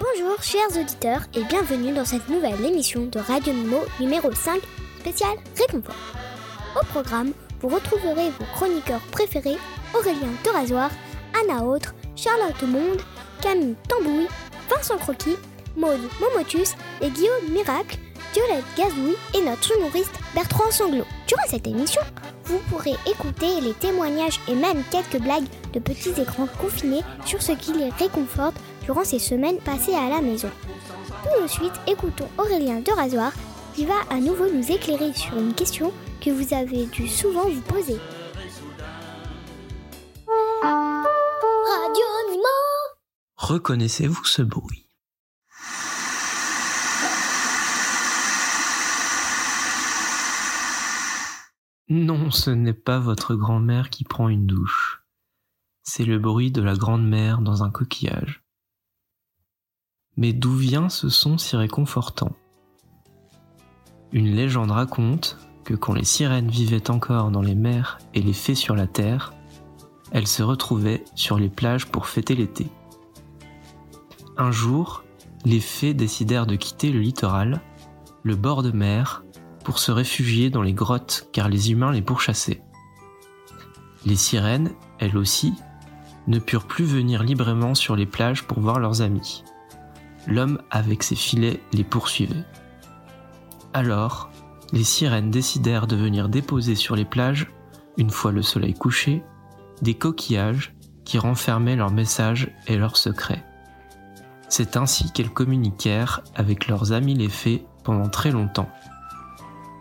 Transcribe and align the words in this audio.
Bonjour 0.00 0.42
chers 0.42 0.76
auditeurs 0.76 1.20
et 1.34 1.44
bienvenue 1.44 1.92
dans 1.92 2.04
cette 2.04 2.28
nouvelle 2.28 2.64
émission 2.64 3.06
de 3.06 3.20
Radio 3.20 3.52
Nemo 3.52 3.78
numéro 4.00 4.32
5 4.32 4.60
spécial 4.98 5.36
Réconfort. 5.56 5.94
Au 6.74 6.84
programme, 6.86 7.32
vous 7.60 7.68
retrouverez 7.68 8.30
vos 8.30 8.44
chroniqueurs 8.56 9.06
préférés 9.12 9.56
Aurélien 9.96 10.32
Torasoir, 10.42 10.90
Anna 11.40 11.62
Autre, 11.64 11.94
Charlotte 12.16 12.60
Monde, 12.62 13.02
Camille 13.40 13.76
Tambouille, 13.88 14.26
Vincent 14.68 14.98
Croquis, 14.98 15.36
Maude 15.76 16.00
Momotus 16.20 16.74
et 17.00 17.10
Guillaume 17.10 17.50
Miracle, 17.50 17.98
Violette 18.32 18.64
Gazouille 18.76 19.16
et 19.34 19.42
notre 19.42 19.62
sonoriste 19.62 20.18
Bertrand 20.34 20.72
Sanglot. 20.72 21.06
Durant 21.28 21.46
cette 21.48 21.68
émission, 21.68 22.02
vous 22.46 22.58
pourrez 22.68 22.94
écouter 23.06 23.60
les 23.60 23.74
témoignages 23.74 24.40
et 24.48 24.54
même 24.56 24.82
quelques 24.90 25.22
blagues 25.22 25.46
de 25.72 25.78
petits 25.78 26.20
écrans 26.20 26.48
confinés 26.60 27.02
sur 27.24 27.40
ce 27.40 27.52
qui 27.52 27.72
les 27.72 27.90
réconforte 27.90 28.56
durant 28.84 29.04
ces 29.04 29.18
semaines 29.18 29.58
passées 29.58 29.94
à 29.94 30.08
la 30.08 30.20
maison. 30.20 30.50
Tout 31.22 31.42
de 31.42 31.48
suite, 31.48 31.72
écoutons 31.86 32.28
Aurélien 32.38 32.80
de 32.80 32.90
Rasoir 32.92 33.32
qui 33.74 33.86
va 33.86 34.00
à 34.10 34.20
nouveau 34.20 34.48
nous 34.50 34.70
éclairer 34.70 35.12
sur 35.14 35.36
une 35.36 35.54
question 35.54 35.92
que 36.20 36.30
vous 36.30 36.54
avez 36.54 36.86
dû 36.86 37.08
souvent 37.08 37.48
vous 37.48 37.60
poser. 37.62 37.98
Radio 40.62 42.04
Nemo 42.30 42.44
Reconnaissez-vous 43.36 44.24
ce 44.24 44.42
bruit? 44.42 44.86
Non, 51.88 52.30
ce 52.30 52.50
n'est 52.50 52.72
pas 52.72 52.98
votre 52.98 53.34
grand-mère 53.34 53.90
qui 53.90 54.04
prend 54.04 54.28
une 54.28 54.46
douche. 54.46 55.02
C'est 55.82 56.04
le 56.04 56.18
bruit 56.18 56.50
de 56.50 56.62
la 56.62 56.76
grande-mère 56.76 57.40
dans 57.40 57.62
un 57.62 57.70
coquillage. 57.70 58.43
Mais 60.16 60.32
d'où 60.32 60.54
vient 60.54 60.88
ce 60.88 61.08
son 61.08 61.38
si 61.38 61.56
réconfortant? 61.56 62.32
Une 64.12 64.34
légende 64.34 64.70
raconte 64.70 65.38
que 65.64 65.74
quand 65.74 65.94
les 65.94 66.04
sirènes 66.04 66.50
vivaient 66.50 66.90
encore 66.90 67.30
dans 67.30 67.42
les 67.42 67.54
mers 67.54 67.98
et 68.14 68.22
les 68.22 68.32
fées 68.32 68.54
sur 68.54 68.76
la 68.76 68.86
terre, 68.86 69.34
elles 70.12 70.28
se 70.28 70.42
retrouvaient 70.42 71.04
sur 71.14 71.38
les 71.38 71.48
plages 71.48 71.86
pour 71.86 72.06
fêter 72.06 72.36
l'été. 72.36 72.68
Un 74.36 74.52
jour, 74.52 75.02
les 75.44 75.60
fées 75.60 75.94
décidèrent 75.94 76.46
de 76.46 76.56
quitter 76.56 76.90
le 76.90 77.00
littoral, 77.00 77.60
le 78.22 78.36
bord 78.36 78.62
de 78.62 78.70
mer, 78.70 79.24
pour 79.64 79.78
se 79.78 79.90
réfugier 79.90 80.50
dans 80.50 80.62
les 80.62 80.72
grottes 80.74 81.28
car 81.32 81.48
les 81.48 81.72
humains 81.72 81.90
les 81.90 82.02
pourchassaient. 82.02 82.62
Les 84.06 84.16
sirènes, 84.16 84.70
elles 84.98 85.16
aussi, 85.16 85.54
ne 86.26 86.38
purent 86.38 86.66
plus 86.66 86.84
venir 86.84 87.22
librement 87.22 87.74
sur 87.74 87.96
les 87.96 88.06
plages 88.06 88.44
pour 88.44 88.60
voir 88.60 88.78
leurs 88.78 89.02
amis. 89.02 89.42
L'homme 90.26 90.60
avec 90.70 91.02
ses 91.02 91.16
filets 91.16 91.60
les 91.72 91.84
poursuivait. 91.84 92.44
Alors, 93.72 94.30
les 94.72 94.84
sirènes 94.84 95.30
décidèrent 95.30 95.86
de 95.86 95.96
venir 95.96 96.28
déposer 96.28 96.74
sur 96.74 96.96
les 96.96 97.04
plages, 97.04 97.48
une 97.98 98.10
fois 98.10 98.32
le 98.32 98.42
soleil 98.42 98.74
couché, 98.74 99.22
des 99.82 99.94
coquillages 99.94 100.74
qui 101.04 101.18
renfermaient 101.18 101.76
leurs 101.76 101.92
messages 101.92 102.50
et 102.66 102.76
leurs 102.76 102.96
secrets. 102.96 103.44
C'est 104.48 104.76
ainsi 104.76 105.12
qu'elles 105.12 105.32
communiquèrent 105.32 106.22
avec 106.34 106.68
leurs 106.68 106.92
amis 106.92 107.14
les 107.14 107.28
fées 107.28 107.66
pendant 107.82 108.08
très 108.08 108.30
longtemps 108.30 108.70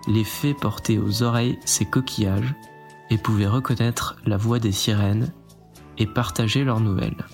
les 0.07 0.23
fées 0.23 0.53
portaient 0.53 0.97
aux 0.97 1.23
oreilles 1.23 1.59
ces 1.65 1.85
coquillages 1.85 2.53
et 3.09 3.17
pouvaient 3.17 3.47
reconnaître 3.47 4.17
la 4.25 4.37
voix 4.37 4.59
des 4.59 4.71
sirènes 4.71 5.31
et 5.97 6.07
partager 6.07 6.63
leurs 6.63 6.79
nouvelles. 6.79 7.25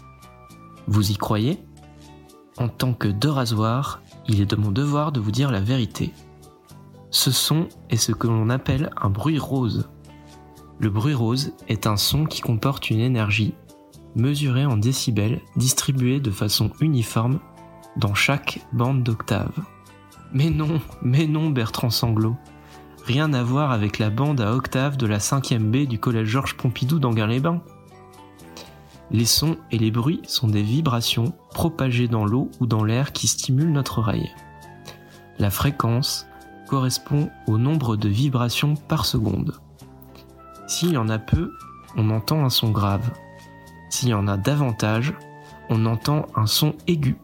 Vous 0.88 1.12
y 1.12 1.16
croyez? 1.16 1.60
En 2.60 2.68
tant 2.68 2.94
que 2.94 3.08
deux 3.08 3.30
rasoirs, 3.30 4.02
il 4.28 4.42
est 4.42 4.50
de 4.52 4.58
mon 4.58 4.72
devoir 4.72 5.14
de 5.14 5.22
vous 5.22 5.32
dire 5.32 5.50
la 5.50 5.62
vérité. 5.62 6.14
Ce 7.10 7.32
son 7.32 7.70
est 7.90 7.98
ce 7.98 8.12
que 8.12 8.28
l'on 8.28 8.50
appelle 8.50 8.92
un 9.02 9.10
bruit 9.10 9.40
rose. 9.40 9.90
Le 10.78 10.90
bruit 10.90 11.14
rose 11.14 11.54
est 11.70 11.88
un 11.88 11.96
son 11.96 12.26
qui 12.26 12.42
comporte 12.42 12.90
une 12.90 13.00
énergie 13.00 13.54
mesurée 14.16 14.66
en 14.66 14.76
décibels 14.76 15.40
distribuée 15.56 16.20
de 16.20 16.32
façon 16.32 16.72
uniforme 16.82 17.40
dans 17.96 18.14
chaque 18.14 18.60
bande 18.74 19.04
d'octave. 19.04 19.54
Mais 20.34 20.50
non, 20.50 20.82
mais 21.02 21.28
non 21.28 21.50
Bertrand 21.50 21.90
Sanglot, 21.90 22.36
rien 23.06 23.32
à 23.34 23.42
voir 23.42 23.72
avec 23.72 24.00
la 24.00 24.10
bande 24.10 24.42
à 24.42 24.54
octave 24.54 24.98
de 24.98 25.08
la 25.08 25.20
5e 25.20 25.60
B 25.60 25.88
du 25.88 25.98
collège 25.98 26.28
Georges 26.28 26.58
Pompidou 26.58 27.00
d'Anguin-les-Bains. 27.00 27.62
Les 29.12 29.26
sons 29.26 29.58
et 29.72 29.78
les 29.78 29.92
bruits 29.92 30.22
sont 30.28 30.48
des 30.48 30.62
vibrations 30.62 31.34
propagées 31.54 32.08
dans 32.08 32.26
l'eau 32.26 32.50
ou 32.60 32.66
dans 32.66 32.84
l'air 32.84 33.12
qui 33.12 33.28
stimulent 33.28 33.72
notre 33.72 34.00
oreille. 34.00 34.32
La 35.38 35.50
fréquence 35.50 36.28
correspond 36.68 37.30
au 37.48 37.58
nombre 37.58 37.96
de 37.96 38.10
vibrations 38.10 38.76
par 38.76 39.06
seconde. 39.06 39.60
S'il 40.68 40.92
y 40.92 40.98
en 40.98 41.10
a 41.10 41.18
peu, 41.18 41.52
on 41.96 42.10
entend 42.10 42.44
un 42.44 42.50
son 42.50 42.72
grave. 42.72 43.10
S'il 43.90 44.10
y 44.10 44.14
en 44.14 44.28
a 44.28 44.38
davantage, 44.38 45.14
on 45.70 45.86
entend 45.86 46.28
un 46.36 46.46
son 46.46 46.76
aigu. 46.88 47.18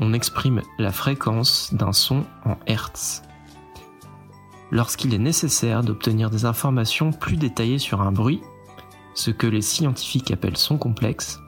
On 0.00 0.12
exprime 0.12 0.62
la 0.78 0.90
fréquence 0.90 1.72
d'un 1.74 1.92
son 1.92 2.24
en 2.44 2.56
Hertz 2.66 3.22
lorsqu'il 4.70 5.14
est 5.14 5.18
nécessaire 5.18 5.82
d'obtenir 5.82 6.30
des 6.30 6.44
informations 6.44 7.12
plus 7.12 7.36
détaillées 7.36 7.78
sur 7.78 8.00
un 8.00 8.12
bruit, 8.12 8.40
ce 9.14 9.30
que 9.30 9.46
les 9.46 9.62
scientifiques 9.62 10.30
appellent 10.30 10.56
son 10.56 10.78
complexe, 10.78 11.40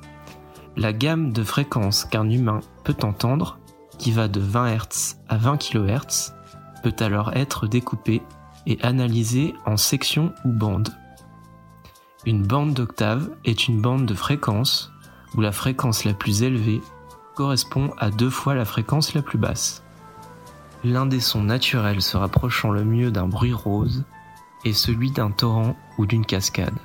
la 0.76 0.92
gamme 0.92 1.32
de 1.32 1.44
fréquences 1.44 2.04
qu'un 2.04 2.28
humain 2.30 2.60
peut 2.84 2.96
entendre, 3.02 3.58
qui 3.98 4.10
va 4.10 4.28
de 4.28 4.40
20 4.40 4.76
Hz 4.76 5.16
à 5.28 5.36
20 5.36 5.56
kHz, 5.58 6.32
peut 6.82 6.94
alors 7.00 7.32
être 7.34 7.66
découpée 7.66 8.22
et 8.66 8.78
analysée 8.82 9.54
en 9.66 9.76
sections 9.76 10.32
ou 10.44 10.52
bandes. 10.52 10.90
Une 12.24 12.42
bande 12.42 12.74
d'octave 12.74 13.30
est 13.44 13.68
une 13.68 13.80
bande 13.80 14.06
de 14.06 14.14
fréquence 14.14 14.92
où 15.34 15.40
la 15.40 15.52
fréquence 15.52 16.04
la 16.04 16.14
plus 16.14 16.42
élevée 16.42 16.80
correspond 17.34 17.90
à 17.98 18.10
deux 18.10 18.30
fois 18.30 18.54
la 18.54 18.64
fréquence 18.64 19.14
la 19.14 19.22
plus 19.22 19.38
basse. 19.38 19.82
L'un 20.84 21.06
des 21.06 21.20
sons 21.20 21.42
naturels 21.42 22.02
se 22.02 22.16
rapprochant 22.16 22.70
le 22.70 22.84
mieux 22.84 23.10
d'un 23.10 23.26
bruit 23.26 23.52
rose 23.52 24.04
est 24.64 24.72
celui 24.72 25.10
d'un 25.10 25.30
torrent 25.30 25.76
ou 25.98 26.06
d'une 26.06 26.26
cascade. 26.26 26.78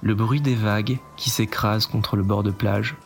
Le 0.00 0.14
bruit 0.14 0.40
des 0.40 0.54
vagues 0.54 0.98
qui 1.16 1.30
s'écrasent 1.30 1.86
contre 1.86 2.16
le 2.16 2.22
bord 2.22 2.42
de 2.42 2.50
plage, 2.50 2.96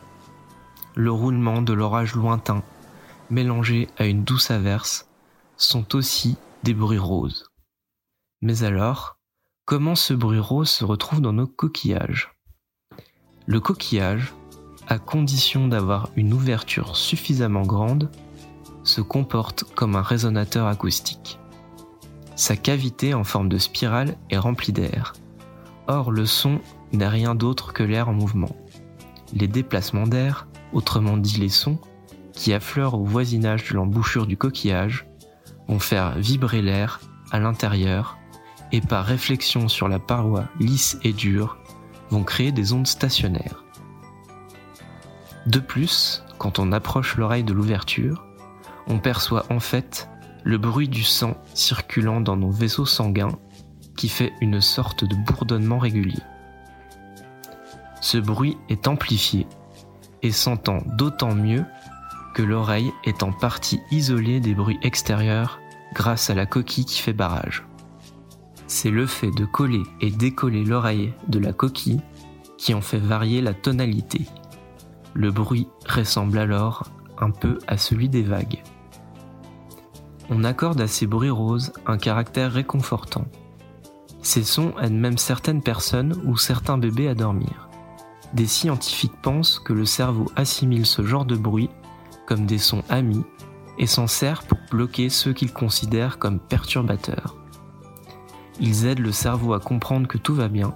le 0.95 1.11
roulement 1.11 1.61
de 1.61 1.73
l'orage 1.73 2.13
lointain 2.15 2.61
mélangé 3.29 3.87
à 3.97 4.05
une 4.05 4.23
douce 4.23 4.51
averse 4.51 5.07
sont 5.57 5.95
aussi 5.95 6.37
des 6.63 6.73
bruits 6.73 6.99
roses. 6.99 7.49
Mais 8.41 8.63
alors, 8.63 9.17
comment 9.65 9.95
ce 9.95 10.13
bruit 10.13 10.39
rose 10.39 10.69
se 10.69 10.85
retrouve 10.85 11.21
dans 11.21 11.33
nos 11.33 11.47
coquillages? 11.47 12.31
Le 13.47 13.59
coquillage, 13.59 14.33
à 14.87 14.99
condition 14.99 15.67
d'avoir 15.67 16.09
une 16.15 16.33
ouverture 16.33 16.95
suffisamment 16.95 17.63
grande, 17.63 18.11
se 18.83 19.01
comporte 19.01 19.63
comme 19.75 19.95
un 19.95 20.01
résonateur 20.01 20.67
acoustique. 20.67 21.39
Sa 22.35 22.55
cavité 22.55 23.13
en 23.13 23.23
forme 23.23 23.49
de 23.49 23.57
spirale 23.57 24.17
est 24.29 24.37
remplie 24.37 24.73
d'air. 24.73 25.13
Or, 25.87 26.11
le 26.11 26.25
son 26.25 26.59
n'est 26.93 27.07
rien 27.07 27.35
d'autre 27.35 27.73
que 27.73 27.83
l'air 27.83 28.09
en 28.09 28.13
mouvement. 28.13 28.55
Les 29.33 29.47
déplacements 29.47 30.07
d'air, 30.07 30.47
autrement 30.71 31.17
dit 31.17 31.39
les 31.39 31.49
sons, 31.49 31.79
qui 32.33 32.53
affleurent 32.53 32.95
au 32.95 33.03
voisinage 33.03 33.69
de 33.69 33.75
l'embouchure 33.75 34.27
du 34.27 34.37
coquillage, 34.37 35.07
vont 35.67 35.79
faire 35.79 36.17
vibrer 36.17 36.61
l'air 36.61 36.99
à 37.31 37.39
l'intérieur 37.39 38.17
et 38.71 38.81
par 38.81 39.05
réflexion 39.05 39.67
sur 39.67 39.87
la 39.87 39.99
paroi 39.99 40.45
lisse 40.59 40.97
et 41.03 41.13
dure, 41.13 41.57
vont 42.09 42.23
créer 42.23 42.51
des 42.51 42.73
ondes 42.73 42.87
stationnaires. 42.87 43.63
De 45.45 45.59
plus, 45.59 46.23
quand 46.37 46.59
on 46.59 46.71
approche 46.71 47.17
l'oreille 47.17 47.43
de 47.43 47.53
l'ouverture, 47.53 48.25
on 48.87 48.99
perçoit 48.99 49.45
en 49.49 49.59
fait 49.59 50.09
le 50.43 50.57
bruit 50.57 50.89
du 50.89 51.03
sang 51.03 51.37
circulant 51.53 52.21
dans 52.21 52.35
nos 52.35 52.51
vaisseaux 52.51 52.85
sanguins 52.85 53.37
qui 53.95 54.09
fait 54.09 54.33
une 54.41 54.61
sorte 54.61 55.05
de 55.05 55.15
bourdonnement 55.15 55.79
régulier. 55.79 56.19
Ce 58.03 58.17
bruit 58.19 58.57
est 58.67 58.87
amplifié 58.87 59.47
et 60.21 60.31
s'entend 60.31 60.83
d'autant 60.97 61.33
mieux 61.33 61.65
que 62.35 62.43
l'oreille 62.43 62.91
est 63.05 63.23
en 63.23 63.31
partie 63.31 63.79
isolée 63.89 64.39
des 64.39 64.53
bruits 64.53 64.79
extérieurs 64.83 65.59
grâce 65.95 66.29
à 66.29 66.35
la 66.35 66.45
coquille 66.45 66.85
qui 66.85 66.99
fait 66.99 67.13
barrage. 67.13 67.65
C'est 68.67 68.91
le 68.91 69.05
fait 69.05 69.31
de 69.31 69.45
coller 69.45 69.83
et 70.01 70.11
décoller 70.11 70.63
l'oreille 70.63 71.13
de 71.27 71.39
la 71.39 71.53
coquille 71.53 72.01
qui 72.57 72.73
en 72.73 72.81
fait 72.81 72.99
varier 72.99 73.41
la 73.41 73.53
tonalité. 73.53 74.25
Le 75.13 75.31
bruit 75.31 75.67
ressemble 75.87 76.37
alors 76.37 76.83
un 77.17 77.31
peu 77.31 77.57
à 77.67 77.77
celui 77.77 78.09
des 78.09 78.23
vagues 78.23 78.61
on 80.29 80.43
accorde 80.43 80.81
à 80.81 80.87
ces 80.87 81.05
bruits 81.05 81.29
roses 81.29 81.73
un 81.85 81.97
caractère 81.97 82.51
réconfortant. 82.51 83.25
Ces 84.21 84.43
sons 84.43 84.73
aident 84.81 84.93
même 84.93 85.17
certaines 85.17 85.61
personnes 85.61 86.21
ou 86.25 86.37
certains 86.37 86.77
bébés 86.77 87.09
à 87.09 87.15
dormir. 87.15 87.69
Des 88.33 88.47
scientifiques 88.47 89.21
pensent 89.21 89.59
que 89.59 89.73
le 89.73 89.85
cerveau 89.85 90.25
assimile 90.35 90.85
ce 90.85 91.03
genre 91.03 91.25
de 91.25 91.35
bruit 91.35 91.69
comme 92.25 92.45
des 92.45 92.57
sons 92.57 92.83
amis 92.89 93.23
et 93.77 93.87
s'en 93.87 94.07
servent 94.07 94.45
pour 94.45 94.57
bloquer 94.71 95.09
ceux 95.09 95.33
qu'ils 95.33 95.53
considèrent 95.53 96.19
comme 96.19 96.39
perturbateurs. 96.39 97.35
Ils 98.59 98.85
aident 98.85 98.99
le 98.99 99.11
cerveau 99.11 99.53
à 99.53 99.59
comprendre 99.59 100.07
que 100.07 100.17
tout 100.17 100.33
va 100.33 100.47
bien, 100.47 100.73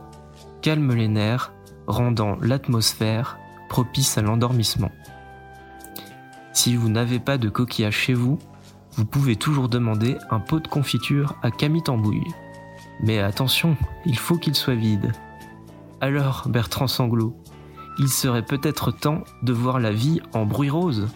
calment 0.62 0.96
les 0.96 1.08
nerfs, 1.08 1.52
rendant 1.88 2.38
l'atmosphère 2.42 3.38
propice 3.70 4.18
à 4.18 4.22
l'endormissement. 4.22 4.92
Si 6.54 6.76
vous 6.76 6.90
n'avez 6.90 7.20
pas 7.20 7.38
de 7.38 7.50
coquillage 7.50 7.96
chez 7.96 8.14
vous, 8.14 8.40
vous 8.94 9.06
pouvez 9.06 9.36
toujours 9.36 9.70
demander 9.70 10.18
un 10.32 10.40
pot 10.40 10.60
de 10.60 10.68
confiture 10.68 11.36
à 11.44 11.52
Camille 11.52 11.84
Tambouille. 11.84 12.34
Mais 13.04 13.20
attention, 13.20 13.78
il 14.06 14.18
faut 14.18 14.38
qu'il 14.38 14.56
soit 14.56 14.76
vide. 14.76 15.12
Alors, 16.02 16.48
Bertrand 16.48 16.88
Sanglot, 16.88 17.36
il 18.00 18.10
serait 18.10 18.46
peut-être 18.46 18.92
temps 18.92 19.24
de 19.42 19.54
voir 19.54 19.80
la 19.80 19.92
vie 19.92 20.22
en 20.34 20.46
bruit 20.46 20.70
rose. 20.70 21.08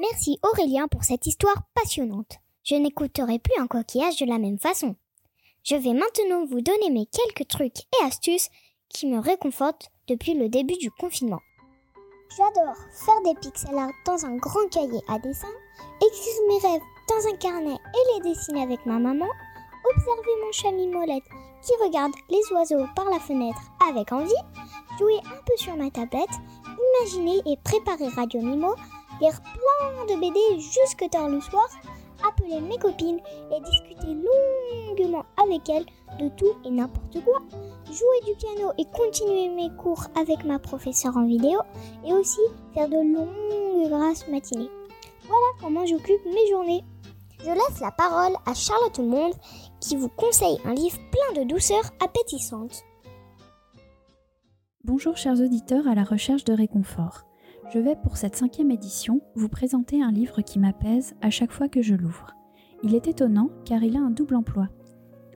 Merci 0.00 0.38
Aurélien 0.42 0.88
pour 0.88 1.04
cette 1.04 1.26
histoire 1.26 1.62
passionnante. 1.74 2.38
Je 2.64 2.74
n'écouterai 2.74 3.38
plus 3.38 3.54
un 3.58 3.66
coquillage 3.66 4.16
de 4.18 4.26
la 4.26 4.38
même 4.38 4.58
façon. 4.58 4.96
Je 5.62 5.76
vais 5.76 5.92
maintenant 5.92 6.44
vous 6.46 6.60
donner 6.60 6.90
mes 6.90 7.06
quelques 7.06 7.48
trucs 7.48 7.78
et 7.78 8.04
astuces 8.04 8.48
qui 8.88 9.06
me 9.06 9.18
réconfortent 9.18 9.90
depuis 10.08 10.34
le 10.34 10.48
début 10.48 10.76
du 10.76 10.90
confinement. 10.90 11.40
J'adore 12.36 12.76
faire 13.04 13.20
des 13.24 13.34
pixel 13.40 13.76
art 13.76 13.90
dans 14.06 14.24
un 14.24 14.36
grand 14.36 14.68
cahier 14.70 15.00
à 15.08 15.18
dessin, 15.18 15.48
mes 16.48 16.49
dans 16.62 17.26
un 17.26 17.36
carnet 17.36 17.74
et 17.74 18.14
les 18.14 18.30
dessiner 18.30 18.62
avec 18.62 18.84
ma 18.84 18.98
maman, 18.98 19.26
observer 19.94 20.44
mon 20.44 20.52
chat 20.52 20.70
Mimolette 20.72 21.24
qui 21.62 21.72
regarde 21.82 22.12
les 22.28 22.40
oiseaux 22.52 22.84
par 22.94 23.06
la 23.06 23.18
fenêtre 23.18 23.60
avec 23.88 24.12
envie, 24.12 24.32
jouer 24.98 25.16
un 25.24 25.42
peu 25.46 25.56
sur 25.56 25.74
ma 25.76 25.90
tablette, 25.90 26.28
imaginer 26.98 27.40
et 27.46 27.56
préparer 27.64 28.08
Radio 28.08 28.42
Mimo, 28.42 28.74
lire 29.22 29.40
plein 29.40 30.04
de 30.14 30.20
BD 30.20 30.60
jusque 30.60 31.08
tard 31.10 31.28
le 31.30 31.40
soir, 31.40 31.66
appeler 32.28 32.60
mes 32.60 32.78
copines 32.78 33.20
et 33.50 33.60
discuter 33.60 34.14
longuement 34.14 35.24
avec 35.42 35.66
elles 35.70 35.86
de 36.18 36.28
tout 36.36 36.56
et 36.66 36.70
n'importe 36.70 37.24
quoi, 37.24 37.38
jouer 37.86 38.20
du 38.26 38.34
piano 38.34 38.72
et 38.76 38.84
continuer 38.94 39.48
mes 39.48 39.74
cours 39.76 40.04
avec 40.14 40.44
ma 40.44 40.58
professeure 40.58 41.16
en 41.16 41.24
vidéo 41.24 41.60
et 42.06 42.12
aussi 42.12 42.40
faire 42.74 42.88
de 42.88 42.96
longues 42.96 43.88
grasses 43.88 44.28
matinées. 44.28 44.70
Voilà 45.30 45.46
comment 45.60 45.86
j'occupe 45.86 46.24
mes 46.26 46.50
journées. 46.50 46.82
Je 47.38 47.50
laisse 47.50 47.80
la 47.80 47.92
parole 47.92 48.32
à 48.46 48.52
Charlotte 48.52 48.98
Monde 48.98 49.34
qui 49.80 49.94
vous 49.94 50.08
conseille 50.08 50.58
un 50.64 50.74
livre 50.74 50.98
plein 51.12 51.40
de 51.40 51.48
douceur 51.48 51.82
appétissante. 52.04 52.82
Bonjour 54.82 55.16
chers 55.16 55.40
auditeurs 55.40 55.86
à 55.86 55.94
la 55.94 56.02
recherche 56.02 56.42
de 56.42 56.52
réconfort. 56.52 57.28
Je 57.72 57.78
vais 57.78 57.94
pour 57.94 58.16
cette 58.16 58.34
cinquième 58.34 58.72
édition 58.72 59.20
vous 59.36 59.48
présenter 59.48 60.02
un 60.02 60.10
livre 60.10 60.40
qui 60.42 60.58
m'apaise 60.58 61.14
à 61.22 61.30
chaque 61.30 61.52
fois 61.52 61.68
que 61.68 61.80
je 61.80 61.94
l'ouvre. 61.94 62.34
Il 62.82 62.96
est 62.96 63.06
étonnant 63.06 63.50
car 63.64 63.84
il 63.84 63.96
a 63.96 64.00
un 64.00 64.10
double 64.10 64.34
emploi. 64.34 64.66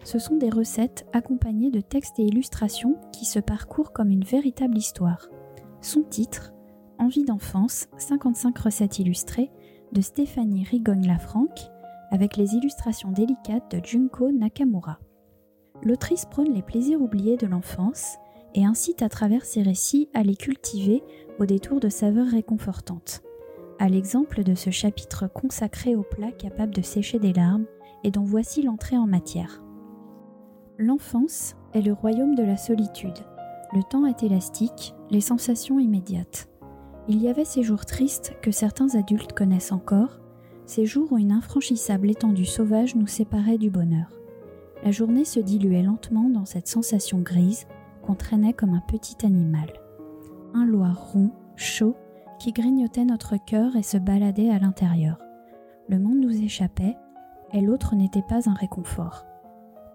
Ce 0.02 0.18
sont 0.18 0.34
des 0.34 0.50
recettes 0.50 1.06
accompagnées 1.12 1.70
de 1.70 1.80
textes 1.80 2.18
et 2.18 2.24
illustrations 2.24 2.96
qui 3.12 3.26
se 3.26 3.38
parcourent 3.38 3.92
comme 3.92 4.10
une 4.10 4.24
véritable 4.24 4.76
histoire. 4.76 5.28
Son 5.82 6.02
titre, 6.02 6.54
Envie 6.98 7.24
d'enfance, 7.24 7.88
55 7.98 8.56
recettes 8.58 8.98
illustrées, 9.00 9.50
de 9.94 10.00
Stéphanie 10.00 10.64
Rigogne-Lafranc, 10.64 11.54
avec 12.10 12.36
les 12.36 12.54
illustrations 12.54 13.12
délicates 13.12 13.70
de 13.70 13.80
Junko 13.84 14.32
Nakamura. 14.32 14.98
L'autrice 15.82 16.24
prône 16.24 16.52
les 16.52 16.62
plaisirs 16.62 17.00
oubliés 17.00 17.36
de 17.36 17.46
l'enfance 17.46 18.16
et 18.54 18.64
incite 18.64 19.02
à 19.02 19.08
travers 19.08 19.44
ses 19.44 19.62
récits 19.62 20.08
à 20.12 20.24
les 20.24 20.34
cultiver 20.34 21.02
au 21.38 21.46
détour 21.46 21.78
de 21.78 21.88
saveurs 21.88 22.26
réconfortantes. 22.26 23.22
À 23.78 23.88
l'exemple 23.88 24.42
de 24.42 24.54
ce 24.54 24.70
chapitre 24.70 25.28
consacré 25.28 25.94
aux 25.94 26.02
plats 26.02 26.32
capables 26.32 26.74
de 26.74 26.82
sécher 26.82 27.18
des 27.20 27.32
larmes 27.32 27.66
et 28.02 28.10
dont 28.10 28.24
voici 28.24 28.62
l'entrée 28.62 28.98
en 28.98 29.06
matière. 29.06 29.62
L'enfance 30.76 31.54
est 31.72 31.82
le 31.82 31.92
royaume 31.92 32.34
de 32.34 32.42
la 32.42 32.56
solitude. 32.56 33.18
Le 33.72 33.82
temps 33.82 34.06
est 34.06 34.24
élastique, 34.24 34.94
les 35.10 35.20
sensations 35.20 35.78
immédiates. 35.78 36.48
Il 37.06 37.20
y 37.22 37.28
avait 37.28 37.44
ces 37.44 37.62
jours 37.62 37.84
tristes 37.84 38.34
que 38.40 38.50
certains 38.50 38.94
adultes 38.94 39.34
connaissent 39.34 39.72
encore, 39.72 40.20
ces 40.64 40.86
jours 40.86 41.12
où 41.12 41.18
une 41.18 41.32
infranchissable 41.32 42.10
étendue 42.10 42.46
sauvage 42.46 42.96
nous 42.96 43.06
séparait 43.06 43.58
du 43.58 43.68
bonheur. 43.68 44.08
La 44.82 44.90
journée 44.90 45.26
se 45.26 45.40
diluait 45.40 45.82
lentement 45.82 46.30
dans 46.30 46.46
cette 46.46 46.66
sensation 46.66 47.18
grise 47.18 47.66
qu'on 48.02 48.14
traînait 48.14 48.54
comme 48.54 48.72
un 48.72 48.82
petit 48.88 49.26
animal. 49.26 49.72
Un 50.54 50.64
loir 50.64 51.12
rond, 51.12 51.30
chaud, 51.56 51.94
qui 52.38 52.52
grignotait 52.52 53.04
notre 53.04 53.36
cœur 53.36 53.76
et 53.76 53.82
se 53.82 53.98
baladait 53.98 54.50
à 54.50 54.58
l'intérieur. 54.58 55.18
Le 55.88 55.98
monde 55.98 56.18
nous 56.18 56.42
échappait, 56.42 56.96
et 57.52 57.60
l'autre 57.60 57.94
n'était 57.94 58.22
pas 58.22 58.48
un 58.48 58.54
réconfort. 58.54 59.26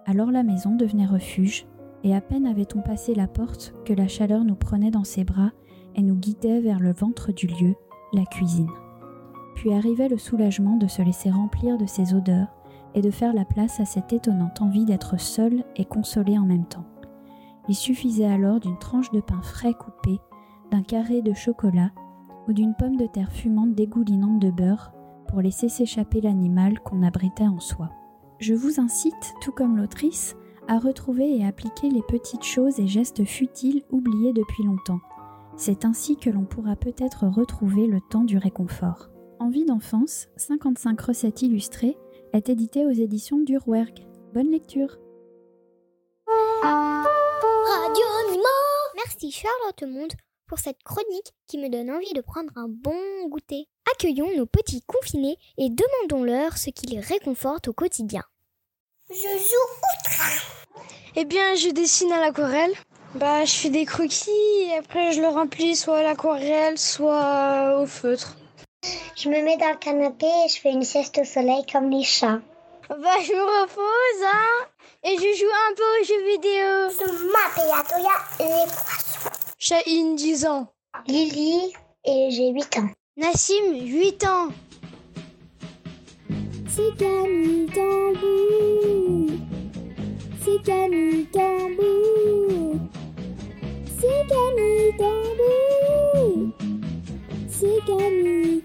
Alors 0.06 0.30
la 0.30 0.44
maison 0.44 0.76
devenait 0.76 1.06
refuge, 1.06 1.66
et 2.04 2.14
à 2.14 2.20
peine 2.20 2.46
avait-on 2.46 2.80
passé 2.80 3.14
la 3.14 3.26
porte 3.26 3.74
que 3.84 3.92
la 3.92 4.08
chaleur 4.08 4.44
nous 4.44 4.54
prenait 4.54 4.90
dans 4.90 5.04
ses 5.04 5.24
bras 5.24 5.50
et 5.94 6.02
nous 6.02 6.14
guidait 6.14 6.60
vers 6.60 6.80
le 6.80 6.92
ventre 6.92 7.32
du 7.32 7.46
lieu, 7.46 7.74
la 8.12 8.24
cuisine. 8.24 8.70
Puis 9.54 9.72
arrivait 9.72 10.08
le 10.08 10.18
soulagement 10.18 10.76
de 10.76 10.86
se 10.86 11.02
laisser 11.02 11.30
remplir 11.30 11.78
de 11.78 11.86
ces 11.86 12.14
odeurs 12.14 12.48
et 12.94 13.02
de 13.02 13.10
faire 13.10 13.34
la 13.34 13.44
place 13.44 13.80
à 13.80 13.84
cette 13.84 14.12
étonnante 14.12 14.62
envie 14.62 14.84
d'être 14.84 15.18
seul 15.20 15.64
et 15.76 15.84
consolé 15.84 16.38
en 16.38 16.44
même 16.44 16.66
temps. 16.66 16.86
Il 17.68 17.74
suffisait 17.74 18.26
alors 18.26 18.60
d'une 18.60 18.78
tranche 18.78 19.10
de 19.12 19.20
pain 19.20 19.42
frais 19.42 19.74
coupé, 19.74 20.18
d'un 20.70 20.82
carré 20.82 21.22
de 21.22 21.32
chocolat 21.34 21.90
ou 22.48 22.52
d'une 22.52 22.74
pomme 22.74 22.96
de 22.96 23.06
terre 23.06 23.30
fumante 23.30 23.74
dégoulinante 23.74 24.40
de 24.40 24.50
beurre 24.50 24.92
pour 25.28 25.40
laisser 25.40 25.68
s'échapper 25.68 26.20
l'animal 26.20 26.80
qu'on 26.80 27.02
abritait 27.02 27.46
en 27.46 27.60
soi. 27.60 27.90
Je 28.38 28.54
vous 28.54 28.80
incite, 28.80 29.34
tout 29.40 29.52
comme 29.52 29.76
l'autrice, 29.76 30.34
à 30.66 30.78
retrouver 30.78 31.36
et 31.36 31.44
appliquer 31.44 31.90
les 31.90 32.02
petites 32.02 32.44
choses 32.44 32.80
et 32.80 32.86
gestes 32.86 33.24
futiles 33.24 33.82
oubliés 33.90 34.32
depuis 34.32 34.64
longtemps. 34.64 35.00
C'est 35.60 35.84
ainsi 35.84 36.16
que 36.16 36.30
l'on 36.30 36.46
pourra 36.46 36.74
peut-être 36.74 37.26
retrouver 37.26 37.86
le 37.86 38.00
temps 38.00 38.24
du 38.24 38.38
réconfort. 38.38 39.10
Envie 39.40 39.66
d'enfance, 39.66 40.28
55 40.38 40.98
recettes 40.98 41.42
illustrées, 41.42 41.98
est 42.32 42.48
édité 42.48 42.86
aux 42.86 42.92
éditions 42.92 43.36
d'Urwerk. 43.36 44.06
Bonne 44.32 44.50
lecture 44.50 44.96
Radio 46.62 48.06
Merci 48.96 49.30
Charlotte 49.30 49.82
Monde 49.82 50.14
pour 50.46 50.58
cette 50.58 50.82
chronique 50.82 51.34
qui 51.46 51.58
me 51.58 51.68
donne 51.68 51.90
envie 51.90 52.14
de 52.14 52.22
prendre 52.22 52.56
un 52.56 52.68
bon 52.70 53.28
goûter. 53.28 53.68
Accueillons 53.92 54.34
nos 54.38 54.46
petits 54.46 54.82
confinés 54.86 55.36
et 55.58 55.68
demandons-leur 55.68 56.56
ce 56.56 56.70
qui 56.70 56.86
les 56.86 57.00
réconforte 57.00 57.68
au 57.68 57.74
quotidien. 57.74 58.22
Je 59.10 59.14
joue 59.14 59.68
au 59.82 60.04
train. 60.04 60.82
Eh 61.16 61.26
bien, 61.26 61.54
je 61.54 61.68
dessine 61.68 62.12
à 62.12 62.20
l'aquarelle. 62.20 62.72
Bah, 63.16 63.44
je 63.44 63.52
fais 63.52 63.70
des 63.70 63.86
croquis 63.86 64.30
et 64.68 64.76
après 64.78 65.12
je 65.12 65.20
le 65.20 65.26
remplis 65.26 65.74
soit 65.74 65.98
à 65.98 66.02
l'aquarelle, 66.02 66.78
soit 66.78 67.80
au 67.80 67.86
feutre. 67.86 68.36
Je 69.16 69.28
me 69.28 69.42
mets 69.42 69.56
dans 69.56 69.70
le 69.70 69.76
canapé 69.76 70.26
et 70.26 70.48
je 70.48 70.60
fais 70.60 70.70
une 70.70 70.84
sieste 70.84 71.18
au 71.18 71.24
soleil 71.24 71.64
comme 71.70 71.90
les 71.90 72.04
chats. 72.04 72.40
Bah, 72.88 73.18
je 73.22 73.32
me 73.32 73.62
repose, 73.62 74.24
hein, 74.24 74.66
et 75.02 75.16
je 75.16 75.38
joue 75.38 75.50
un 75.50 75.74
peu 75.74 75.82
aux 75.82 76.04
jeux 76.04 76.24
vidéo. 76.32 76.90
Je 76.98 77.04
m'appelle 77.32 77.72
Atoya 77.78 78.16
les 78.38 78.66
poissons. 78.66 79.30
Shahine, 79.58 80.14
10 80.14 80.46
ans. 80.46 80.66
Lily 81.06 81.72
et 82.04 82.30
j'ai 82.30 82.50
8 82.50 82.78
ans. 82.78 82.90
Nassim, 83.16 83.74
8 83.74 84.24
ans. 84.24 84.48
C'est 86.68 86.96
Camille 86.96 87.66
Tambou. 87.74 89.26
C'est 90.44 90.62
Camille 90.62 91.26
Tambou. 91.26 92.80
C'est 94.00 94.26
Camille 94.28 94.96
Tambou. 94.96 96.52
C'est 97.48 97.84
Camille. 97.86 98.62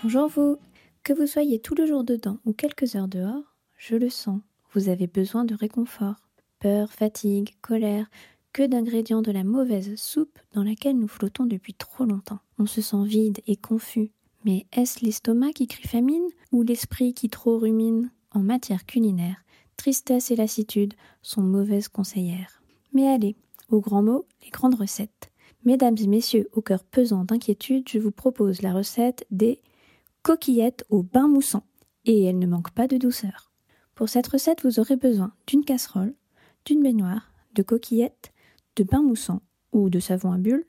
Bonjour 0.00 0.28
vous 0.28 0.58
Que 1.02 1.12
vous 1.12 1.26
soyez 1.26 1.58
tout 1.58 1.74
le 1.74 1.86
jour 1.86 2.04
dedans 2.04 2.38
ou 2.44 2.52
quelques 2.52 2.94
heures 2.94 3.08
dehors, 3.08 3.56
je 3.76 3.96
le 3.96 4.10
sens, 4.10 4.40
vous 4.72 4.88
avez 4.88 5.08
besoin 5.08 5.44
de 5.44 5.56
réconfort. 5.56 6.20
Peur, 6.60 6.92
fatigue, 6.92 7.56
colère, 7.62 8.06
que 8.52 8.64
d'ingrédients 8.64 9.22
de 9.22 9.32
la 9.32 9.42
mauvaise 9.42 9.96
soupe 9.96 10.38
dans 10.52 10.62
laquelle 10.62 10.96
nous 10.96 11.08
flottons 11.08 11.46
depuis 11.46 11.74
trop 11.74 12.04
longtemps. 12.04 12.38
On 12.58 12.66
se 12.66 12.80
sent 12.80 13.04
vide 13.06 13.40
et 13.48 13.56
confus. 13.56 14.12
Mais 14.44 14.66
est-ce 14.72 15.04
l'estomac 15.04 15.52
qui 15.52 15.66
crie 15.66 15.88
famine 15.88 16.26
ou 16.52 16.62
l'esprit 16.62 17.14
qui 17.14 17.28
trop 17.28 17.58
rumine 17.58 18.10
En 18.32 18.40
matière 18.40 18.86
culinaire, 18.86 19.44
tristesse 19.76 20.30
et 20.30 20.36
lassitude 20.36 20.94
sont 21.22 21.42
mauvaises 21.42 21.88
conseillères. 21.88 22.62
Mais 22.92 23.08
allez, 23.08 23.36
aux 23.68 23.80
grands 23.80 24.02
mots, 24.02 24.26
les 24.44 24.50
grandes 24.50 24.74
recettes. 24.74 25.30
Mesdames 25.64 25.96
et 26.00 26.06
messieurs 26.06 26.48
au 26.52 26.62
cœur 26.62 26.84
pesant 26.84 27.24
d'inquiétude, 27.24 27.88
je 27.88 27.98
vous 27.98 28.10
propose 28.10 28.62
la 28.62 28.72
recette 28.72 29.26
des 29.30 29.60
coquillettes 30.22 30.84
au 30.88 31.02
bain 31.02 31.28
moussant. 31.28 31.64
Et 32.06 32.24
elle 32.24 32.38
ne 32.38 32.46
manque 32.46 32.70
pas 32.70 32.86
de 32.86 32.96
douceur. 32.96 33.52
Pour 33.94 34.08
cette 34.08 34.28
recette, 34.28 34.64
vous 34.64 34.80
aurez 34.80 34.96
besoin 34.96 35.32
d'une 35.46 35.64
casserole, 35.64 36.14
d'une 36.64 36.82
baignoire, 36.82 37.30
de 37.54 37.62
coquillettes, 37.62 38.32
de 38.76 38.84
bain 38.84 39.02
moussant 39.02 39.42
ou 39.72 39.90
de 39.90 40.00
savon 40.00 40.32
à 40.32 40.38
bulles, 40.38 40.66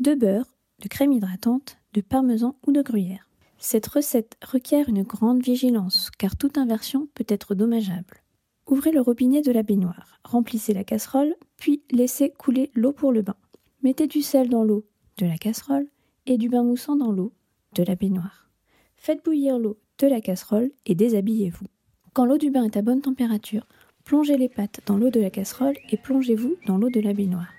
de 0.00 0.14
beurre, 0.14 0.56
de 0.80 0.88
crème 0.88 1.12
hydratante, 1.12 1.78
de 1.96 2.02
parmesan 2.02 2.56
ou 2.66 2.72
de 2.72 2.82
gruyère. 2.82 3.30
Cette 3.58 3.86
recette 3.86 4.36
requiert 4.46 4.90
une 4.90 5.02
grande 5.02 5.42
vigilance 5.42 6.10
car 6.18 6.36
toute 6.36 6.58
inversion 6.58 7.08
peut 7.14 7.24
être 7.26 7.54
dommageable. 7.54 8.22
Ouvrez 8.68 8.92
le 8.92 9.00
robinet 9.00 9.40
de 9.40 9.50
la 9.50 9.62
baignoire, 9.62 10.20
remplissez 10.22 10.74
la 10.74 10.84
casserole, 10.84 11.34
puis 11.56 11.82
laissez 11.90 12.30
couler 12.30 12.70
l'eau 12.74 12.92
pour 12.92 13.12
le 13.12 13.22
bain. 13.22 13.36
Mettez 13.82 14.06
du 14.06 14.20
sel 14.20 14.50
dans 14.50 14.62
l'eau 14.62 14.84
de 15.16 15.24
la 15.24 15.38
casserole 15.38 15.86
et 16.26 16.36
du 16.36 16.50
bain 16.50 16.64
moussant 16.64 16.96
dans 16.96 17.12
l'eau 17.12 17.32
de 17.74 17.82
la 17.82 17.94
baignoire. 17.94 18.50
Faites 18.98 19.24
bouillir 19.24 19.58
l'eau 19.58 19.78
de 19.98 20.06
la 20.06 20.20
casserole 20.20 20.70
et 20.84 20.94
déshabillez-vous. 20.94 21.66
Quand 22.12 22.26
l'eau 22.26 22.36
du 22.36 22.50
bain 22.50 22.64
est 22.64 22.76
à 22.76 22.82
bonne 22.82 23.00
température, 23.00 23.66
plongez 24.04 24.36
les 24.36 24.50
pâtes 24.50 24.80
dans 24.84 24.98
l'eau 24.98 25.08
de 25.08 25.20
la 25.20 25.30
casserole 25.30 25.76
et 25.90 25.96
plongez-vous 25.96 26.56
dans 26.66 26.76
l'eau 26.76 26.90
de 26.90 27.00
la 27.00 27.14
baignoire. 27.14 27.52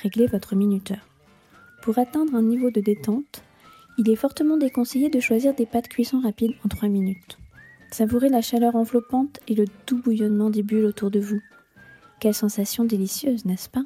Réglez 0.00 0.26
votre 0.26 0.54
minuteur. 0.54 1.08
Pour 1.82 1.98
atteindre 1.98 2.36
un 2.36 2.42
niveau 2.42 2.70
de 2.70 2.80
détente, 2.80 3.42
il 3.98 4.10
est 4.10 4.16
fortement 4.16 4.56
déconseillé 4.56 5.08
de 5.08 5.20
choisir 5.20 5.54
des 5.54 5.66
pâtes 5.66 5.88
cuisson 5.88 6.20
rapides 6.20 6.54
en 6.64 6.68
3 6.68 6.88
minutes. 6.88 7.38
Savourez 7.90 8.28
la 8.28 8.42
chaleur 8.42 8.74
enveloppante 8.74 9.38
et 9.46 9.54
le 9.54 9.66
doux 9.86 9.98
bouillonnement 9.98 10.50
des 10.50 10.62
bulles 10.62 10.86
autour 10.86 11.10
de 11.10 11.20
vous. 11.20 11.40
Quelle 12.20 12.34
sensation 12.34 12.84
délicieuse, 12.84 13.44
n'est-ce 13.44 13.68
pas? 13.68 13.84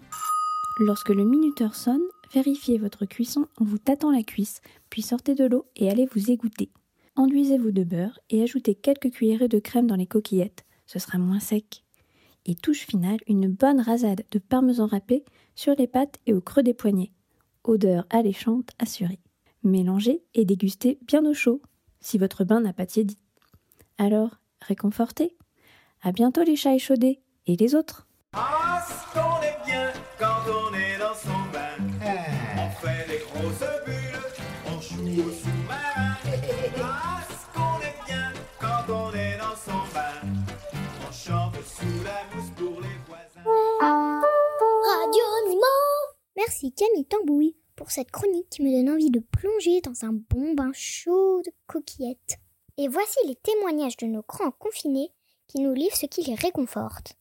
Lorsque 0.81 1.11
le 1.11 1.25
minuteur 1.25 1.75
sonne, 1.75 2.03
vérifiez 2.33 2.79
votre 2.79 3.05
cuisson 3.05 3.49
en 3.61 3.65
vous 3.65 3.79
tâtant 3.79 4.11
la 4.11 4.23
cuisse, 4.23 4.61
puis 4.89 5.03
sortez 5.03 5.35
de 5.35 5.45
l'eau 5.45 5.67
et 5.77 5.91
allez 5.91 6.09
vous 6.15 6.31
égoutter. 6.31 6.71
Enduisez-vous 7.17 7.73
de 7.73 7.85
beurre 7.85 8.19
et 8.31 8.43
ajoutez 8.43 8.75
quelques 8.75 9.11
cuillerées 9.11 9.49
de 9.49 9.59
crème 9.59 9.89
dans 9.89 9.97
les 9.97 10.07
coquillettes, 10.07 10.65
ce 10.87 10.99
sera 10.99 11.19
moins 11.19 11.41
sec. 11.41 11.85
Et 12.47 12.55
touche 12.55 12.87
finale, 12.87 13.19
une 13.27 13.49
bonne 13.49 13.81
rasade 13.81 14.23
de 14.31 14.39
parmesan 14.39 14.87
râpé 14.87 15.25
sur 15.55 15.75
les 15.77 15.87
pâtes 15.87 16.19
et 16.27 16.33
au 16.33 16.41
creux 16.41 16.63
des 16.63 16.75
poignets. 16.75 17.11
Odeur 17.65 18.07
alléchante 18.09 18.71
assurée. 18.79 19.19
Mélangez 19.63 20.23
et 20.35 20.45
dégustez 20.45 20.99
bien 21.03 21.25
au 21.25 21.35
chaud, 21.35 21.61
si 22.01 22.19
votre 22.19 22.45
bain 22.45 22.61
n'a 22.61 22.73
pas 22.73 22.87
tiédi. 22.87 23.19
Alors, 23.99 24.37
réconfortez 24.61 25.37
À 26.03 26.13
bientôt 26.13 26.43
les 26.43 26.57
chats 26.57 26.75
échaudés 26.75 27.21
et 27.47 27.57
les 27.57 27.75
autres 27.75 28.07
Ah, 28.33 28.85
ce 28.87 29.13
qu'on 29.13 29.43
est 29.43 29.67
bien 29.67 29.93
quand 30.19 30.43
on 30.47 30.75
est 30.75 30.99
dans 30.99 31.15
son 31.15 31.53
bain. 31.53 31.77
On 32.57 32.71
fait 32.81 33.09
des 33.09 33.19
grosses 33.19 33.85
bulles, 33.85 34.21
on 34.67 34.81
joue 34.81 35.29
au 35.29 35.33
sous-marin. 35.33 36.15
Ah, 36.81 37.21
ce 37.29 37.59
qu'on 37.59 37.81
est 37.81 38.07
bien 38.07 38.33
quand 38.61 38.93
on 38.93 39.13
est 39.13 39.39
dans 39.39 39.57
son 39.57 39.79
bain. 39.93 40.29
On 41.09 41.13
chante 41.13 41.55
sous 41.65 42.05
la 42.05 42.37
mousse 42.37 42.51
pour 42.57 42.81
les 42.81 42.99
voisins. 43.09 43.43
Radio 43.81 45.25
Nimo 45.49 45.63
Merci 46.37 46.73
Camille 46.73 47.07
Tambouille 47.07 47.57
pour 47.79 47.93
cette 47.93 48.11
chronique 48.11 48.51
qui 48.51 48.63
me 48.63 48.73
donne 48.73 48.93
envie 48.93 49.11
de 49.11 49.21
plonger 49.21 49.81
dans 49.81 50.05
un 50.05 50.13
bon 50.13 50.53
bain 50.55 50.73
chaud 50.75 51.41
de 51.47 51.53
coquillettes. 51.69 52.39
Et 52.77 52.89
voici 52.89 53.17
les 53.29 53.37
témoignages 53.37 53.97
de 53.97 54.07
nos 54.07 54.25
grands 54.29 54.51
confinés 54.51 55.11
qui 55.47 55.61
nous 55.61 55.73
livrent 55.73 55.97
ce 55.97 56.07
qui 56.07 56.25
les 56.25 56.35
réconforte. 56.35 57.15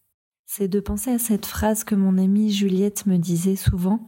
c'est 0.48 0.68
de 0.68 0.80
penser 0.80 1.12
à 1.12 1.20
cette 1.20 1.46
phrase 1.46 1.84
que 1.84 1.94
mon 1.94 2.18
amie 2.18 2.52
Juliette 2.52 3.06
me 3.06 3.18
disait 3.18 3.56
souvent 3.56 4.08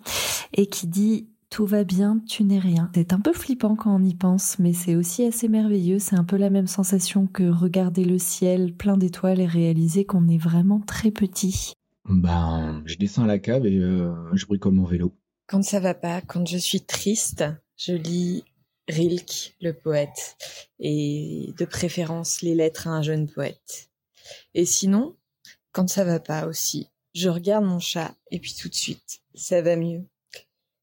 et 0.54 0.66
qui 0.66 0.88
dit 0.88 1.30
tout 1.52 1.66
va 1.66 1.84
bien, 1.84 2.20
tu 2.28 2.44
n'es 2.44 2.60
rien. 2.60 2.92
C'est 2.96 3.14
un 3.14 3.20
peu 3.20 3.34
flippant 3.34 3.76
quand 3.76 3.96
on 3.96 4.04
y 4.04 4.16
pense, 4.16 4.58
mais 4.60 4.74
c'est 4.74 4.96
aussi 4.96 5.24
assez 5.24 5.48
merveilleux. 5.48 6.00
C'est 6.00 6.16
un 6.16 6.24
peu 6.24 6.38
la 6.38 6.50
même 6.50 6.68
sensation 6.68 7.28
que 7.28 7.50
regarder 7.50 8.06
le 8.06 8.18
ciel 8.18 8.74
plein 8.74 8.98
d'étoiles 8.98 9.40
et 9.40 9.48
réaliser 9.48 10.06
qu'on 10.06 10.28
est 10.28 10.38
vraiment 10.38 10.80
très 10.80 11.12
petit. 11.12 11.74
Ben, 12.08 12.82
je 12.86 12.98
descends 12.98 13.24
à 13.24 13.28
la 13.28 13.40
cave 13.40 13.66
et 13.66 13.78
euh, 13.78 14.14
je 14.34 14.46
bricole 14.46 14.74
mon 14.74 14.86
vélo. 14.86 15.14
Quand 15.50 15.64
ça 15.64 15.80
va 15.80 15.96
pas, 15.96 16.22
quand 16.22 16.48
je 16.48 16.60
suis 16.60 16.82
triste, 16.82 17.44
je 17.76 17.94
lis 17.94 18.44
Rilke, 18.88 19.56
le 19.62 19.74
poète, 19.74 20.38
et 20.78 21.56
de 21.58 21.66
préférence 21.66 22.44
les 22.44 22.54
lettres 22.54 22.88
à 22.88 22.92
un 22.92 23.02
jeune 23.02 23.28
poète. 23.28 23.90
Et 24.54 24.66
sinon, 24.66 25.16
quand 25.72 25.90
ça 25.90 26.04
va 26.04 26.20
pas 26.20 26.46
aussi, 26.46 26.88
je 27.16 27.30
regarde 27.30 27.66
mon 27.66 27.80
chat 27.80 28.14
et 28.30 28.38
puis 28.38 28.54
tout 28.54 28.70
de 28.70 28.76
suite, 28.76 29.22
ça 29.34 29.64
va 29.64 29.76
mieux. 29.76 30.06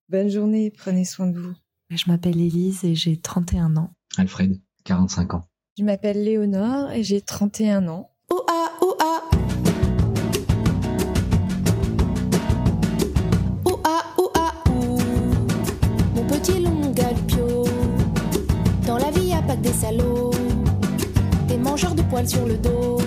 Bonne 0.08 0.30
journée, 0.30 0.72
prenez 0.72 1.04
soin 1.04 1.28
de 1.28 1.38
vous. 1.38 1.54
Je 1.90 2.10
m'appelle 2.10 2.40
Élise 2.40 2.82
et 2.82 2.96
j'ai 2.96 3.16
31 3.16 3.76
ans. 3.76 3.92
Alfred, 4.16 4.60
45 4.82 5.34
ans. 5.34 5.44
Je 5.78 5.84
m'appelle 5.84 6.24
Léonore 6.24 6.90
et 6.90 7.04
j'ai 7.04 7.20
31 7.20 7.86
ans. 7.86 8.15
Des 21.48 21.58
mangeurs 21.58 21.94
de 21.94 22.02
poils 22.02 22.26
sur 22.26 22.46
le 22.46 22.56
dos. 22.56 22.98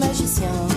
De 0.00 0.69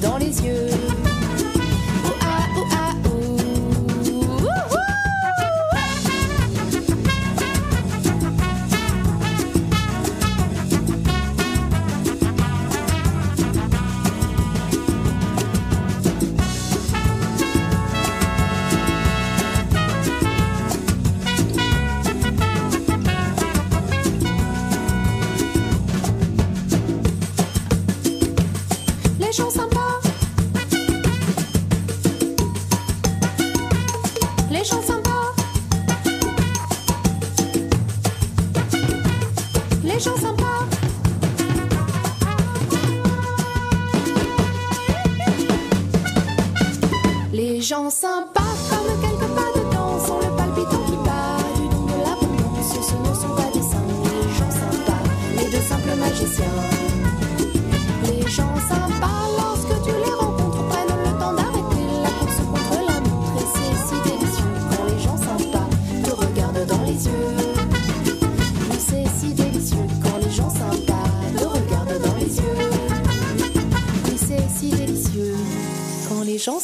dans 0.00 0.16
les 0.16 0.40
yeux. 0.42 0.71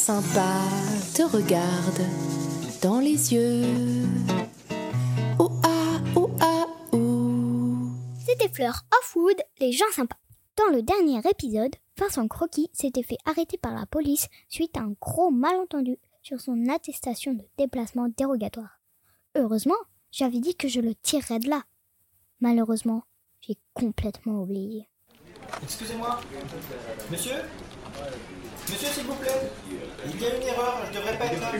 Gens 0.09 0.21
sympas 0.21 0.65
te 1.13 1.21
regardent 1.21 2.81
dans 2.81 2.99
les 2.99 3.31
yeux. 3.31 3.63
Oh 5.37 5.51
ah, 5.63 6.01
oh 6.15 6.31
ah, 6.41 6.65
oh. 6.93 7.75
C'était 8.25 8.49
Fleur 8.49 8.81
Offwood, 8.99 9.37
les 9.59 9.71
gens 9.71 9.85
sympas. 9.91 10.17
Dans 10.57 10.75
le 10.75 10.81
dernier 10.81 11.19
épisode, 11.29 11.75
Vincent 11.97 12.27
Croquis 12.27 12.71
s'était 12.73 13.03
fait 13.03 13.17
arrêter 13.25 13.57
par 13.57 13.75
la 13.75 13.85
police 13.85 14.27
suite 14.47 14.77
à 14.77 14.81
un 14.81 14.95
gros 14.99 15.29
malentendu 15.29 15.97
sur 16.23 16.41
son 16.41 16.69
attestation 16.69 17.33
de 17.33 17.43
déplacement 17.59 18.09
dérogatoire. 18.17 18.81
Heureusement, 19.35 19.77
j'avais 20.11 20.39
dit 20.39 20.55
que 20.55 20.67
je 20.67 20.81
le 20.81 20.95
tirerais 20.95 21.39
de 21.39 21.49
là. 21.49 21.63
Malheureusement, 22.39 23.03
j'ai 23.41 23.57
complètement 23.75 24.41
oublié. 24.41 24.89
Excusez-moi. 25.61 26.19
Monsieur? 27.11 27.35
Monsieur, 28.69 28.87
s'il 28.87 29.03
vous 29.03 29.15
plaît? 29.15 29.51
Il 30.05 30.21
y 30.21 30.25
a 30.25 30.35
une 30.35 30.43
erreur, 30.43 30.81
je 30.87 30.97
devrais 30.97 31.17
pas 31.17 31.25
être 31.25 31.41
là. 31.41 31.51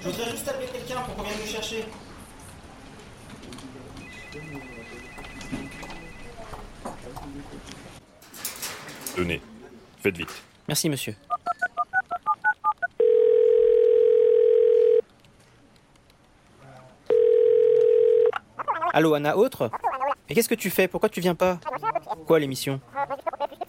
Je 0.00 0.08
voudrais 0.08 0.30
juste 0.30 0.48
appeler 0.48 0.66
quelqu'un 0.66 1.00
pour 1.00 1.14
qu'on 1.16 1.22
vienne 1.22 1.40
me 1.40 1.46
chercher. 1.46 1.84
Tenez, 9.16 9.40
faites 10.00 10.16
vite. 10.16 10.42
Merci, 10.68 10.88
monsieur. 10.88 11.14
Allô, 18.94 19.14
Anna, 19.14 19.36
autre? 19.36 19.70
Mais 20.28 20.34
qu'est-ce 20.34 20.48
que 20.48 20.54
tu 20.54 20.70
fais? 20.70 20.86
Pourquoi 20.86 21.08
tu 21.08 21.20
viens 21.20 21.34
pas? 21.34 21.58
Quoi, 22.26 22.38
l'émission? 22.38 22.80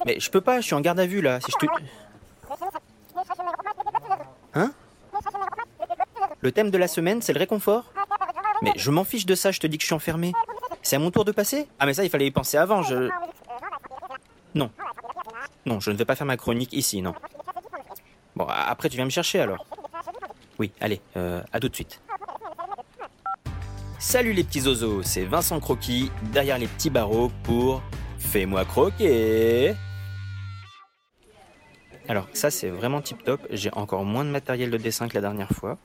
Mais 0.06 0.20
je 0.20 0.30
peux 0.30 0.42
pas, 0.42 0.60
je 0.60 0.66
suis 0.66 0.76
en 0.76 0.82
garde 0.82 1.00
à 1.00 1.06
vue 1.06 1.22
là. 1.22 1.40
Si 1.40 1.52
je 1.52 1.66
te. 1.66 1.72
Le 6.44 6.52
thème 6.52 6.72
de 6.72 6.78
la 6.78 6.90
semaine, 6.90 7.22
c'est 7.22 7.32
le 7.32 7.40
réconfort 7.40 7.94
Mais 8.62 8.74
je 8.76 8.92
m'en 8.92 9.06
fiche 9.06 9.26
de 9.26 9.34
ça, 9.34 9.52
je 9.52 9.62
te 9.62 9.68
dis 9.68 9.78
que 9.78 9.82
je 9.84 9.86
suis 9.86 9.96
enfermé. 9.96 10.34
C'est 10.82 10.98
à 10.98 11.00
mon 11.00 11.10
tour 11.10 11.24
de 11.24 11.32
passer 11.32 11.68
Ah, 11.80 11.86
mais 11.86 11.94
ça, 11.94 12.04
il 12.04 12.10
fallait 12.10 12.28
y 12.28 12.32
penser 12.32 12.58
avant. 12.58 12.82
Non. 14.54 14.70
Non, 15.66 15.80
je 15.80 15.90
ne 15.90 15.96
vais 15.96 16.04
pas 16.04 16.18
faire 16.18 16.28
ma 16.28 16.36
chronique 16.36 16.74
ici, 16.74 17.02
non. 17.02 17.16
Bon, 18.36 18.46
après, 18.46 18.90
tu 18.90 18.98
viens 18.98 19.06
me 19.06 19.10
chercher 19.10 19.40
alors. 19.40 19.66
Oui, 20.60 20.74
allez, 20.82 21.00
euh, 21.16 21.42
à 21.54 21.62
tout 21.62 21.70
de 21.70 21.76
suite. 21.76 22.02
Salut 23.98 24.34
les 24.34 24.44
petits 24.44 24.62
zozos, 24.62 25.02
c'est 25.04 25.24
Vincent 25.24 25.62
Croquis, 25.62 26.12
derrière 26.34 26.58
les 26.58 26.68
petits 26.68 26.90
barreaux 26.90 27.32
pour 27.44 27.82
Fais-moi 28.18 28.66
croquer 28.66 29.76
Alors, 32.10 32.28
ça 32.34 32.52
c'est 32.52 32.70
vraiment 32.70 33.02
tip 33.02 33.24
top, 33.24 33.40
j'ai 33.50 33.72
encore 33.74 34.04
moins 34.04 34.26
de 34.26 34.30
matériel 34.30 34.72
de 34.72 34.78
dessin 34.78 35.08
que 35.08 35.14
la 35.14 35.22
dernière 35.22 35.50
fois. 35.50 35.78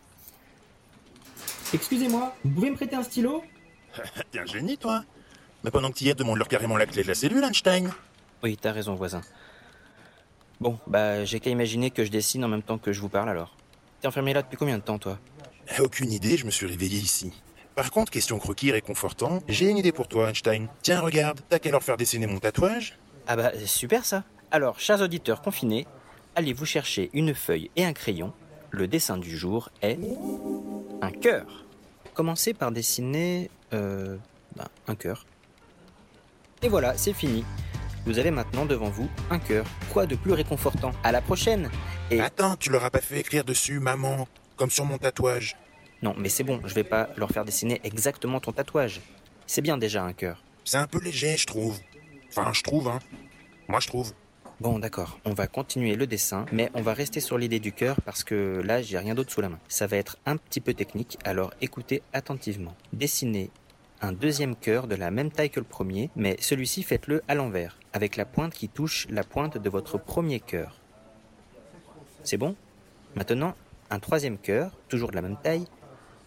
Excusez-moi, 1.75 2.35
vous 2.45 2.51
pouvez 2.51 2.71
me 2.71 2.77
prêter 2.77 2.97
un 2.97 3.03
stylo 3.03 3.43
T'es 4.31 4.39
un 4.39 4.47
génie, 4.47 4.79
toi. 4.79 5.05
Mais 5.65 5.71
pendant 5.71 5.91
que 5.91 5.95
t'y 5.95 6.09
es, 6.09 6.15
demande-leur 6.15 6.49
carrément 6.49 6.77
la 6.77 6.87
clé 6.87 7.03
de 7.03 7.09
la 7.09 7.15
cellule, 7.15 7.45
Einstein. 7.45 7.91
Oui, 8.43 8.57
t'as 8.61 8.73
raison, 8.73 8.95
voisin. 8.95 9.21
Bon, 10.61 10.79
bah, 10.87 11.25
j'ai 11.25 11.41
qu'à 11.41 11.51
imaginer 11.51 11.91
que 11.91 12.05
je 12.05 12.11
dessine 12.11 12.45
en 12.45 12.49
même 12.49 12.63
temps 12.63 12.79
que 12.79 12.93
je 12.93 13.01
vous 13.01 13.09
parle 13.09 13.29
alors. 13.29 13.57
T'es 14.01 14.09
enfermé 14.09 14.33
là 14.33 14.43
depuis 14.43 14.57
combien 14.57 14.79
de 14.79 14.83
temps, 14.83 14.99
toi 14.99 15.19
Aucune 15.81 16.13
idée, 16.13 16.37
je 16.37 16.47
me 16.47 16.51
suis 16.51 16.67
réveillé 16.67 16.99
ici. 16.99 17.33
Par 17.75 17.91
contre, 17.91 18.11
question 18.11 18.39
croquis 18.39 18.73
réconfortant, 18.73 19.41
j'ai 19.49 19.69
une 19.69 19.77
idée 19.79 19.93
pour 19.93 20.09
toi, 20.09 20.31
Einstein. 20.31 20.69
Tiens, 20.83 21.01
regarde, 21.01 21.41
t'as 21.49 21.59
qu'à 21.59 21.71
leur 21.71 21.83
faire 21.83 21.97
dessiner 21.97 22.27
mon 22.27 22.39
tatouage 22.39 22.99
Ah 23.27 23.37
bah, 23.37 23.53
super 23.67 24.05
ça 24.05 24.25
Alors, 24.51 24.81
chers 24.81 25.01
auditeurs 25.01 25.43
confinés, 25.43 25.87
allez 26.35 26.53
vous 26.53 26.67
chercher 26.67 27.11
une 27.13 27.35
feuille 27.35 27.71
et 27.77 27.85
un 27.85 27.93
crayon? 27.93 28.33
Le 28.71 28.89
dessin 28.89 29.17
du 29.17 29.37
jour 29.37 29.71
est 29.83 29.99
un 31.01 31.11
cœur. 31.11 31.65
Commencez 32.15 32.55
par 32.55 32.73
dessiner 32.73 33.51
euh, 33.73 34.17
ben, 34.57 34.67
un 34.87 34.95
cœur. 34.95 35.27
Et 36.63 36.69
voilà, 36.69 36.97
c'est 36.97 37.13
fini. 37.13 37.45
Vous 38.05 38.19
avez 38.19 38.31
maintenant 38.31 38.65
devant 38.67 38.89
vous 38.89 39.09
un 39.31 39.39
cœur. 39.39 39.67
Quoi 39.93 40.07
de 40.07 40.17
plus 40.17 40.33
réconfortant? 40.33 40.93
À 41.05 41.13
la 41.13 41.21
prochaine 41.21 41.71
Et 42.11 42.21
Attends, 42.21 42.57
tu 42.57 42.71
leur 42.71 42.85
as 42.85 42.91
pas 42.91 43.01
fait 43.01 43.21
écrire 43.21 43.45
dessus 43.45 43.81
maman, 43.81 44.27
comme 44.57 44.71
sur 44.71 44.85
mon 44.85 44.99
tatouage. 44.99 45.57
non, 46.03 46.15
mais 46.17 46.29
c'est 46.29 46.45
bon, 46.45 46.61
je 46.65 46.75
vais 46.75 46.85
pas 46.85 47.11
leur 47.17 47.31
faire 47.31 47.45
dessiner 47.45 47.81
exactement 47.85 48.41
ton 48.41 48.53
tatouage. 48.53 49.01
C'est 49.47 49.63
bien 49.63 49.79
déjà 49.79 50.03
un 50.05 50.13
cœur. 50.13 50.43
C'est 50.65 50.79
un 50.79 50.87
peu 50.87 51.01
léger, 51.01 51.37
je 51.37 51.47
trouve. 51.47 51.79
Enfin, 52.31 52.53
je 52.53 52.63
trouve, 52.63 52.89
hein. 52.89 52.99
Moi, 53.69 53.81
je 53.81 53.89
trouve. 53.89 54.13
Bon, 54.61 54.81
d'accord, 54.81 55.21
on 55.25 55.35
va 55.35 55.47
continuer 55.47 55.94
le 55.94 56.09
dessin, 56.09 56.44
mais 56.51 56.68
on 56.75 56.83
va 56.83 56.92
rester 56.92 57.21
sur 57.21 57.38
l'idée 57.38 57.61
du 57.61 57.71
cœur 57.71 58.01
parce 58.05 58.25
que 58.25 58.61
là, 58.64 58.83
j'ai 58.83 58.99
rien 58.99 59.14
d'autre 59.14 59.31
sous 59.31 59.40
la 59.40 59.49
main. 59.49 59.61
Ça 59.68 59.87
va 59.87 59.97
être 59.97 60.18
un 60.27 60.37
petit 60.37 60.61
peu 60.61 60.75
technique, 60.75 61.16
alors 61.25 61.55
écoutez 61.61 62.03
attentivement. 62.12 62.75
Dessinez 62.92 63.53
un 64.01 64.11
deuxième 64.11 64.57
cœur 64.57 64.88
de 64.88 64.97
la 64.97 65.12
même 65.12 65.31
taille 65.31 65.51
que 65.51 65.61
le 65.61 65.66
premier, 65.66 66.11
mais 66.16 66.37
celui-ci 66.40 66.83
faites-le 66.83 67.23
à 67.29 67.37
l'envers, 67.37 67.79
avec 67.92 68.16
la 68.16 68.25
pointe 68.25 68.53
qui 68.53 68.68
touche 68.68 69.07
la 69.11 69.23
pointe 69.23 69.59
de 69.59 69.71
votre 69.71 69.97
premier 69.97 70.40
cœur. 70.40 70.81
C'est 72.25 72.37
bon? 72.37 72.57
Maintenant, 73.14 73.55
un 73.90 74.01
troisième 74.01 74.38
cœur, 74.38 74.73
toujours 74.88 75.11
de 75.11 75.16
la 75.16 75.23
même 75.23 75.38
taille, 75.40 75.66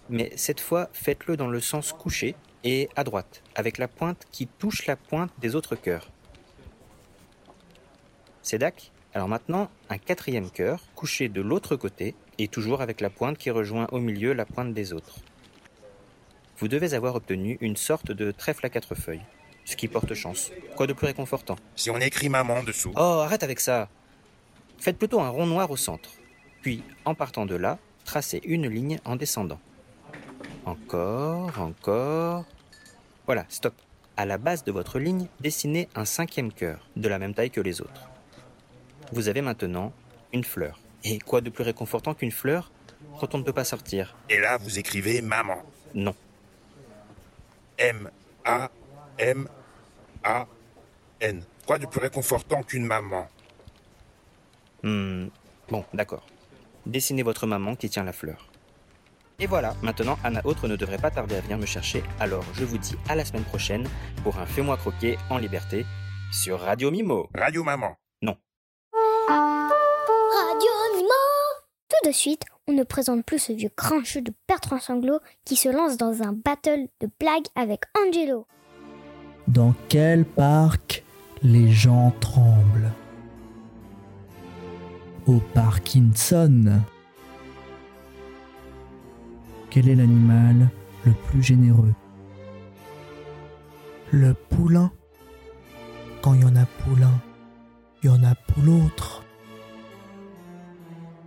mais 0.10 0.32
cette 0.38 0.62
fois 0.62 0.89
faites-le 0.94 1.36
dans 1.36 1.50
le 1.50 1.60
sens 1.60 1.91
couché 1.91 2.36
et 2.63 2.88
à 2.96 3.04
droite, 3.04 3.44
avec 3.56 3.78
la 3.78 3.89
pointe 3.89 4.26
qui 4.32 4.48
touche 4.48 4.86
la 4.86 4.96
pointe 4.96 5.32
des 5.39 5.54
autres 5.54 5.76
cœurs. 5.76 6.10
C'est 8.44 8.58
dac 8.58 8.92
Alors 9.14 9.28
maintenant, 9.28 9.70
un 9.90 9.98
quatrième 9.98 10.50
cœur, 10.50 10.82
couché 10.96 11.30
de 11.30 11.42
l'autre 11.42 11.76
côté, 11.76 12.16
et 12.38 12.48
toujours 12.48 12.82
avec 12.82 13.02
la 13.02 13.10
pointe 13.10 13.38
qui 13.38 13.52
rejoint 13.52 13.88
au 13.92 14.00
milieu 14.00 14.34
la 14.34 14.46
pointe 14.46 14.74
des 14.74 14.94
autres. 14.94 15.20
Vous 16.58 16.68
devez 16.68 16.94
avoir 16.94 17.16
obtenu 17.16 17.58
une 17.62 17.76
sorte 17.76 18.12
de 18.12 18.32
trèfle 18.32 18.66
à 18.66 18.70
quatre 18.70 18.96
feuilles, 18.96 19.26
ce 19.66 19.76
qui 19.76 19.88
porte 19.88 20.14
chance. 20.14 20.52
Quoi 20.76 20.88
de 20.88 20.94
plus 20.94 21.08
réconfortant? 21.08 21.56
Si 21.76 21.90
on 21.90 21.98
écrit 21.98 22.30
maman 22.30 22.64
dessous. 22.64 22.92
Oh, 22.96 23.22
arrête 23.24 23.44
avec 23.44 23.60
ça 23.60 23.90
Faites 24.78 24.98
plutôt 24.98 25.22
un 25.22 25.30
rond 25.30 25.46
noir 25.46 25.70
au 25.70 25.78
centre. 25.78 26.10
Puis, 26.62 26.84
en 27.06 27.16
partant 27.16 27.46
de 27.46 27.56
là, 27.56 27.78
tracez 28.06 28.42
une 28.44 28.68
ligne 28.68 29.00
en 29.06 29.16
descendant. 29.16 29.60
Encore, 30.66 31.60
encore. 31.60 32.46
Voilà, 33.26 33.46
stop. 33.50 33.74
À 34.18 34.26
la 34.26 34.38
base 34.38 34.64
de 34.64 34.72
votre 34.72 35.00
ligne, 35.00 35.28
dessinez 35.40 35.88
un 35.96 36.06
cinquième 36.06 36.52
cœur, 36.52 36.88
de 36.96 37.08
la 37.08 37.18
même 37.18 37.34
taille 37.34 37.50
que 37.50 37.62
les 37.62 37.82
autres. 37.82 38.11
Vous 39.12 39.28
avez 39.28 39.41
maintenant 39.41 39.91
une 40.34 40.43
fleur. 40.43 40.80
Et 41.04 41.19
quoi 41.19 41.41
de 41.41 41.50
plus 41.50 41.63
réconfortant 41.63 42.13
qu'une 42.13 42.32
fleur 42.32 42.71
quand 43.19 43.36
on 43.36 43.39
ne 43.39 43.43
peut 43.43 43.54
pas 43.54 43.65
sortir? 43.65 44.15
Et 44.30 44.39
là, 44.39 44.58
vous 44.58 44.80
écrivez 44.80 45.21
maman. 45.21 45.62
Non. 45.93 46.15
M-A-M-A-N. 47.78 48.69
Quoi 51.65 51.80
de 51.80 51.86
plus 51.88 52.00
réconfortant 52.00 52.63
qu'une 52.63 52.86
maman? 52.86 53.28
Hmm, 54.84 55.28
bon, 55.69 55.84
d'accord. 55.93 56.26
Dessinez 56.86 57.24
votre 57.24 57.47
maman 57.47 57.76
qui 57.76 57.89
tient 57.89 58.04
la 58.04 58.13
fleur. 58.13 58.47
Et 59.39 59.47
voilà, 59.47 59.76
maintenant 59.82 60.19
Anna 60.24 60.41
Autre 60.45 60.67
ne 60.67 60.76
devrait 60.76 61.00
pas 61.00 61.10
tarder 61.10 61.36
à 61.36 61.41
venir 61.41 61.58
me 61.58 61.65
chercher, 61.65 62.04
alors 62.19 62.45
je 62.54 62.63
vous 62.63 62.78
dis 62.78 62.95
à 63.10 63.15
la 63.15 63.26
semaine 63.26 63.43
prochaine 63.43 63.88
pour 64.24 64.38
un 64.38 64.45
Fais-moi 64.45 64.78
croquer 64.78 65.17
en 65.32 65.39
liberté 65.39 65.84
sur 66.32 66.60
Radio 66.60 66.91
Mimo. 66.91 67.28
Radio 67.34 67.63
maman. 67.63 67.95
Tout 71.92 72.10
de 72.10 72.14
suite, 72.14 72.44
on 72.70 72.72
ne 72.72 72.84
présente 72.84 73.26
plus 73.26 73.38
ce 73.38 73.52
vieux 73.52 73.72
grincheux 73.76 74.22
de 74.22 74.34
Bertrand 74.48 74.80
Sanglot 74.80 75.20
qui 75.44 75.58
se 75.58 75.68
lance 75.68 75.98
dans 75.98 76.24
un 76.24 76.32
battle 76.32 76.88
de 77.02 77.10
blagues 77.20 77.48
avec 77.54 77.82
Angelo. 77.98 78.48
Dans 79.50 79.76
quel 79.90 80.24
parc 80.24 81.04
les 81.44 81.70
gens 81.70 82.14
tremblent? 82.22 82.94
Au 85.28 85.42
Parkinson. 85.54 86.82
Quel 89.70 89.90
est 89.90 89.96
l'animal 89.96 90.70
le 91.06 91.12
plus 91.12 91.44
généreux? 91.44 91.94
Le 94.12 94.34
poulain. 94.34 94.94
Quand 96.22 96.36
il 96.36 96.42
y 96.42 96.46
en 96.46 96.56
a 96.56 96.66
poulain, 96.66 97.20
il 98.02 98.08
y 98.08 98.10
en 98.10 98.24
a 98.24 98.34
pour 98.36 98.64
l'autre. 98.64 99.21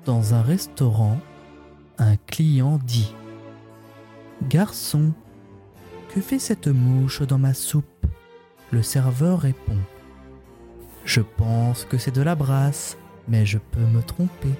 Dans 0.04 0.34
un 0.34 0.42
restaurant, 0.42 1.18
un 1.96 2.16
client 2.16 2.78
dit 2.84 3.14
Garçon, 4.50 5.12
que 6.10 6.20
fait 6.20 6.38
cette 6.38 6.68
mouche 6.68 7.22
dans 7.22 7.38
ma 7.38 7.54
soupe? 7.54 7.86
Le 8.70 8.82
serveur 8.82 9.40
répond 9.40 9.78
Je 11.06 11.22
pense 11.22 11.86
que 11.86 11.96
c'est 11.96 12.14
de 12.14 12.20
la 12.20 12.34
brasse, 12.34 12.98
mais 13.28 13.46
je 13.46 13.56
peux 13.56 13.80
me 13.80 14.02
tromper. 14.02 14.52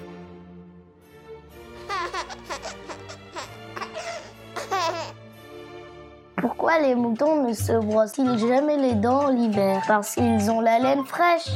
Les 6.82 6.96
moutons 6.96 7.46
ne 7.46 7.52
se 7.52 7.72
brossent-ils 7.72 8.36
jamais 8.36 8.76
les 8.76 8.94
dents 8.94 9.28
l'hiver 9.28 9.80
Parce 9.86 10.14
qu'ils 10.14 10.50
ont 10.50 10.60
la 10.60 10.78
laine 10.80 11.04
fraîche? 11.04 11.48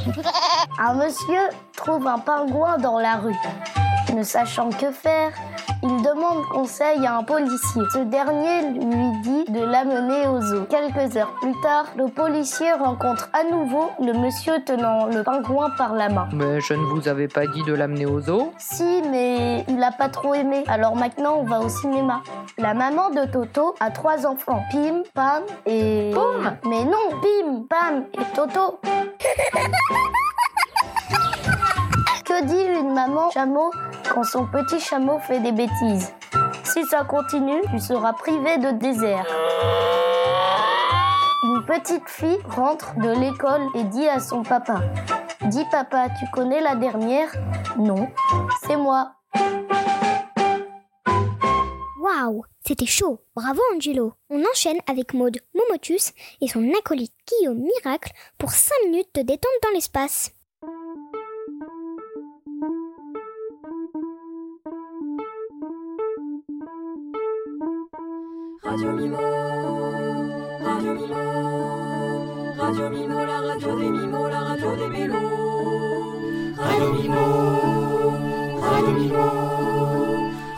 Un 0.79 0.93
monsieur 0.93 1.41
trouve 1.75 2.07
un 2.07 2.19
pingouin 2.19 2.77
dans 2.77 2.99
la 2.99 3.15
rue. 3.17 3.35
Ne 4.15 4.23
sachant 4.23 4.69
que 4.69 4.91
faire, 4.91 5.31
il 5.83 6.01
demande 6.01 6.43
conseil 6.51 7.05
à 7.05 7.17
un 7.17 7.23
policier. 7.23 7.81
Ce 7.93 7.99
dernier 7.99 8.61
lui 8.73 9.21
dit 9.21 9.51
de 9.51 9.63
l'amener 9.63 10.27
au 10.27 10.41
zoo. 10.41 10.65
Quelques 10.69 11.15
heures 11.15 11.33
plus 11.41 11.53
tard, 11.61 11.85
le 11.95 12.07
policier 12.07 12.71
rencontre 12.73 13.29
à 13.33 13.43
nouveau 13.43 13.91
le 13.99 14.13
monsieur 14.13 14.63
tenant 14.65 15.05
le 15.05 15.23
pingouin 15.23 15.69
par 15.77 15.93
la 15.93 16.09
main. 16.09 16.27
Mais 16.33 16.59
je 16.59 16.73
ne 16.73 16.83
vous 16.83 17.07
avais 17.07 17.27
pas 17.27 17.45
dit 17.47 17.63
de 17.63 17.73
l'amener 17.73 18.05
au 18.05 18.19
zoo? 18.19 18.51
Si, 18.57 19.01
mais 19.09 19.63
il 19.67 19.81
a 19.83 19.91
pas 19.91 20.09
trop 20.09 20.33
aimé. 20.33 20.63
Alors 20.67 20.95
maintenant, 20.95 21.37
on 21.39 21.43
va 21.43 21.59
au 21.59 21.69
cinéma. 21.69 22.21
La 22.57 22.73
maman 22.73 23.11
de 23.11 23.25
Toto 23.31 23.75
a 23.79 23.91
trois 23.91 24.25
enfants. 24.25 24.63
Pim, 24.71 25.03
Pam 25.13 25.43
et... 25.65 26.11
Poum 26.13 26.57
Mais 26.65 26.83
non, 26.83 27.09
Pim, 27.21 27.63
Pam 27.69 28.05
et 28.13 28.35
Toto. 28.35 28.79
Que 32.25 32.43
dit 32.45 32.79
une 32.79 32.93
maman 32.93 33.31
chameau? 33.31 33.71
Quand 34.13 34.23
son 34.23 34.45
petit 34.45 34.79
chameau 34.79 35.19
fait 35.19 35.39
des 35.39 35.51
bêtises 35.51 36.13
Si 36.63 36.83
ça 36.85 37.03
continue, 37.03 37.61
tu 37.69 37.79
seras 37.79 38.13
privé 38.13 38.57
de 38.57 38.71
désert. 38.71 39.25
Une 41.43 41.65
petite 41.65 42.07
fille 42.07 42.39
rentre 42.49 42.95
de 42.97 43.09
l'école 43.09 43.61
et 43.75 43.83
dit 43.83 44.07
à 44.07 44.19
son 44.19 44.43
papa 44.43 44.81
Dis 45.45 45.65
papa, 45.71 46.07
tu 46.19 46.25
connais 46.31 46.61
la 46.61 46.75
dernière? 46.75 47.29
Non, 47.77 48.09
c'est 48.63 48.75
moi. 48.75 49.13
Waouh, 52.01 52.43
c'était 52.65 52.85
chaud. 52.85 53.19
Bravo 53.35 53.61
Angelo. 53.75 54.13
On 54.29 54.43
enchaîne 54.51 54.79
avec 54.87 55.13
Maude 55.13 55.37
Momotus 55.53 56.13
et 56.41 56.47
son 56.47 56.69
acolyte 56.77 57.13
Guillaume 57.27 57.59
Miracle 57.59 58.11
pour 58.37 58.51
5 58.51 58.73
minutes 58.85 59.15
de 59.15 59.21
détente 59.21 59.51
dans 59.63 59.71
l'espace. 59.73 60.31
Radio 68.69 68.91
Mimo, 68.91 69.17
Radio 70.61 70.93
Mimo, 70.93 72.53
Radio 72.55 72.89
Mimo, 72.91 73.25
la 73.25 73.39
radio 73.41 73.75
des 73.75 73.89
Mimo, 73.89 74.27
la 74.29 74.39
radio 74.43 74.75
des. 74.75 75.09
Radio 76.55 76.91
Mimo, 76.93 77.23
Radio 78.61 78.91
Mimo, 78.93 79.25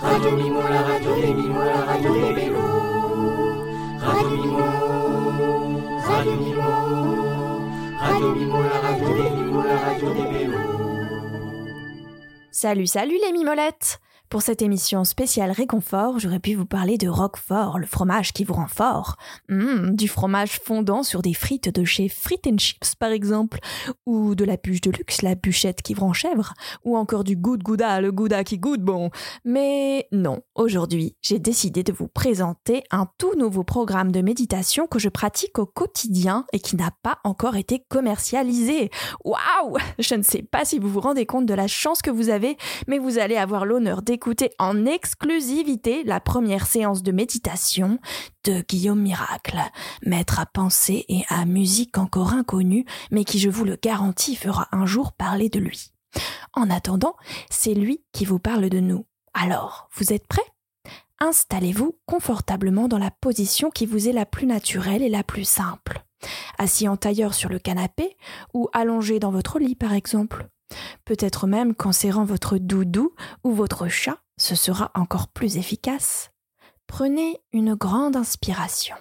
Radio 0.01 0.31
Mimo, 0.35 0.61
la 0.67 0.81
radio 0.81 1.15
des 1.15 1.33
Mimo, 1.33 1.63
la 1.63 1.85
radio 1.85 2.13
des 2.13 2.33
mélos. 2.33 2.59
Radio 4.01 4.29
Mimo, 4.29 4.67
Radio 6.05 6.35
Mimo, 6.35 6.69
Radio 7.97 8.35
Mimo, 8.35 8.59
la 8.61 8.79
radio 8.81 9.07
des 9.07 9.29
Mimo, 9.31 9.63
la 9.63 9.77
radio 9.79 10.13
des. 10.13 10.21
Salut, 12.51 12.87
salut 12.87 13.17
les 13.25 13.31
mimolettes 13.31 14.01
Pour 14.31 14.41
cette 14.41 14.61
émission 14.61 15.03
spéciale 15.03 15.51
réconfort, 15.51 16.17
j'aurais 16.17 16.39
pu 16.39 16.55
vous 16.55 16.65
parler 16.65 16.97
de 16.97 17.09
Roquefort, 17.09 17.77
le 17.77 17.85
fromage 17.85 18.31
qui 18.31 18.45
vous 18.45 18.53
rend 18.53 18.69
fort. 18.69 19.17
Mmh, 19.49 19.93
du 19.93 20.07
fromage 20.07 20.57
fondant 20.63 21.03
sur 21.03 21.21
des 21.21 21.33
frites 21.33 21.67
de 21.67 21.83
chez 21.83 22.07
Frites 22.07 22.47
and 22.47 22.57
Chips 22.57 22.95
par 22.95 23.11
exemple, 23.11 23.59
ou 24.05 24.33
de 24.33 24.45
la 24.45 24.55
bûche 24.55 24.79
de 24.79 24.89
luxe, 24.89 25.21
la 25.21 25.35
bûchette 25.35 25.81
qui 25.81 25.93
vous 25.93 26.05
rend 26.05 26.13
chèvre, 26.13 26.53
ou 26.85 26.95
encore 26.95 27.25
du 27.25 27.35
goût 27.35 27.57
de 27.57 27.63
gouda, 27.63 27.99
le 27.99 28.13
gouda 28.13 28.45
qui 28.45 28.57
goûte 28.57 28.79
bon. 28.79 29.09
Mais 29.43 30.07
non, 30.13 30.39
aujourd'hui, 30.55 31.17
j'ai 31.21 31.37
décidé 31.37 31.83
de 31.83 31.91
vous 31.91 32.07
présenter 32.07 32.85
un 32.89 33.09
tout 33.17 33.35
nouveau 33.37 33.65
programme 33.65 34.13
de 34.13 34.21
méditation 34.21 34.87
que 34.87 34.97
je 34.97 35.09
pratique 35.09 35.59
au 35.59 35.65
quotidien 35.65 36.45
et 36.53 36.61
qui 36.61 36.77
n'a 36.77 36.91
pas 37.03 37.17
encore 37.25 37.57
été 37.57 37.83
commercialisé. 37.89 38.91
Waouh 39.25 39.77
Je 39.99 40.15
ne 40.15 40.23
sais 40.23 40.41
pas 40.41 40.63
si 40.63 40.79
vous 40.79 40.87
vous 40.87 41.01
rendez 41.01 41.25
compte 41.25 41.47
de 41.47 41.53
la 41.53 41.67
chance 41.67 42.01
que 42.01 42.11
vous 42.11 42.29
avez, 42.29 42.55
mais 42.87 42.97
vous 42.97 43.19
allez 43.19 43.35
avoir 43.35 43.65
l'honneur 43.65 44.01
d'écouter 44.01 44.20
en 44.59 44.85
exclusivité 44.85 46.03
la 46.03 46.19
première 46.19 46.67
séance 46.67 47.03
de 47.03 47.11
méditation 47.11 47.99
de 48.43 48.63
Guillaume 48.67 49.01
Miracle, 49.01 49.59
maître 50.03 50.39
à 50.39 50.45
penser 50.45 51.05
et 51.09 51.23
à 51.29 51.45
musique 51.45 51.97
encore 51.97 52.33
inconnue, 52.33 52.85
mais 53.11 53.23
qui, 53.23 53.39
je 53.39 53.49
vous 53.49 53.65
le 53.65 53.77
garantis, 53.81 54.35
fera 54.35 54.67
un 54.71 54.85
jour 54.85 55.13
parler 55.13 55.49
de 55.49 55.59
lui. 55.59 55.91
En 56.53 56.69
attendant, 56.69 57.15
c'est 57.49 57.73
lui 57.73 58.03
qui 58.11 58.25
vous 58.25 58.39
parle 58.39 58.69
de 58.69 58.79
nous. 58.79 59.05
Alors, 59.33 59.89
vous 59.93 60.13
êtes 60.13 60.27
prêts? 60.27 60.41
Installez-vous 61.19 61.97
confortablement 62.05 62.87
dans 62.87 62.97
la 62.97 63.11
position 63.11 63.69
qui 63.69 63.85
vous 63.85 64.07
est 64.09 64.13
la 64.13 64.25
plus 64.25 64.47
naturelle 64.47 65.03
et 65.03 65.09
la 65.09 65.23
plus 65.23 65.45
simple. 65.45 66.03
Assis 66.57 66.87
en 66.87 66.97
tailleur 66.97 67.33
sur 67.33 67.49
le 67.49 67.59
canapé 67.59 68.17
ou 68.53 68.69
allongé 68.73 69.19
dans 69.19 69.31
votre 69.31 69.59
lit 69.59 69.75
par 69.75 69.93
exemple. 69.93 70.47
Peut-être 71.05 71.47
même 71.47 71.75
qu'en 71.75 71.91
serrant 71.91 72.25
votre 72.25 72.57
doudou 72.57 73.13
ou 73.43 73.53
votre 73.53 73.87
chat, 73.87 74.17
ce 74.37 74.55
sera 74.55 74.91
encore 74.95 75.27
plus 75.29 75.57
efficace. 75.57 76.31
Prenez 76.87 77.41
une 77.53 77.75
grande 77.75 78.15
inspiration. 78.15 78.95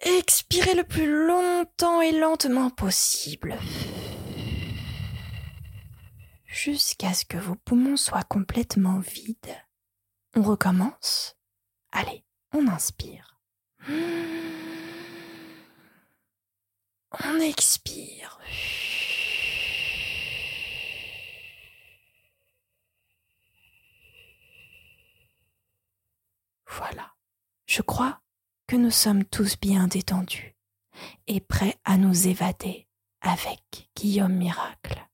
Expirez 0.00 0.74
le 0.74 0.84
plus 0.84 1.26
longtemps 1.26 2.00
et 2.00 2.12
lentement 2.12 2.70
possible. 2.70 3.56
Jusqu'à 6.46 7.14
ce 7.14 7.24
que 7.24 7.36
vos 7.36 7.54
poumons 7.54 7.96
soient 7.96 8.22
complètement 8.22 8.98
vides. 8.98 9.56
On 10.36 10.42
recommence. 10.42 11.36
Allez, 11.92 12.24
on 12.52 12.66
inspire. 12.68 13.40
On 17.12 17.40
expire. 17.40 18.38
Voilà. 26.68 27.14
Je 27.66 27.82
crois 27.82 28.20
que 28.68 28.76
nous 28.76 28.90
sommes 28.90 29.24
tous 29.24 29.58
bien 29.58 29.88
détendus 29.88 30.54
et 31.26 31.40
prêts 31.40 31.76
à 31.84 31.96
nous 31.96 32.28
évader 32.28 32.86
avec 33.20 33.90
Guillaume 33.96 34.34
Miracle. 34.34 35.08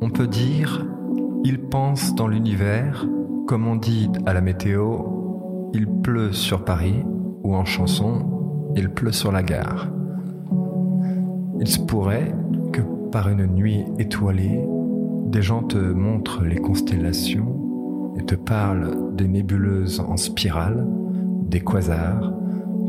On 0.00 0.10
peut 0.10 0.28
dire, 0.28 0.86
il 1.44 1.60
pense 1.60 2.14
dans 2.14 2.28
l'univers, 2.28 3.06
comme 3.48 3.66
on 3.66 3.76
dit 3.76 4.08
à 4.24 4.32
la 4.32 4.40
météo, 4.40 5.16
il 5.74 5.86
pleut 5.88 6.32
sur 6.32 6.64
Paris, 6.64 7.02
ou 7.46 7.54
en 7.54 7.64
chanson, 7.64 8.72
il 8.74 8.90
pleut 8.90 9.12
sur 9.12 9.30
la 9.30 9.44
gare. 9.44 9.88
Il 11.60 11.68
se 11.68 11.78
pourrait 11.78 12.34
que 12.72 12.82
par 13.12 13.28
une 13.28 13.46
nuit 13.46 13.84
étoilée, 13.98 14.60
des 15.26 15.42
gens 15.42 15.62
te 15.62 15.78
montrent 15.78 16.44
les 16.44 16.56
constellations 16.56 18.14
et 18.18 18.24
te 18.24 18.34
parlent 18.34 19.14
des 19.14 19.28
nébuleuses 19.28 20.00
en 20.00 20.16
spirale, 20.16 20.86
des 21.48 21.60
quasars, 21.60 22.32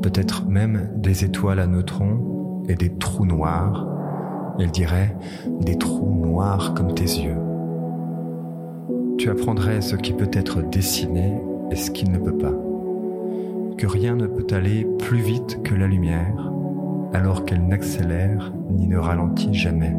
peut-être 0.02 0.48
même 0.48 0.90
des 0.96 1.24
étoiles 1.24 1.60
à 1.60 1.68
neutrons 1.68 2.64
et 2.68 2.76
des 2.76 2.90
trous 2.98 3.26
noirs. 3.26 3.88
Il 4.60 4.72
dirait 4.72 5.16
des 5.62 5.78
trous 5.78 6.16
noirs 6.16 6.74
comme 6.74 6.96
tes 6.96 7.04
yeux. 7.04 7.38
Tu 9.20 9.30
apprendrais 9.30 9.82
ce 9.82 9.96
qui 9.96 10.14
peut 10.14 10.32
être 10.34 10.62
dessiné 10.64 11.34
et 11.70 11.76
ce 11.76 11.92
qui 11.92 12.10
ne 12.10 12.18
peut 12.18 12.38
pas. 12.38 12.67
Que 13.78 13.86
rien 13.86 14.16
ne 14.16 14.26
peut 14.26 14.56
aller 14.56 14.86
plus 14.98 15.20
vite 15.20 15.62
que 15.64 15.76
la 15.76 15.88
lumière, 15.88 16.52
alors 17.14 17.46
qu'elle 17.46 17.68
n'accélère 17.68 18.52
ni 18.72 18.88
ne 18.88 18.98
ralentit 18.98 19.54
jamais. 19.54 19.96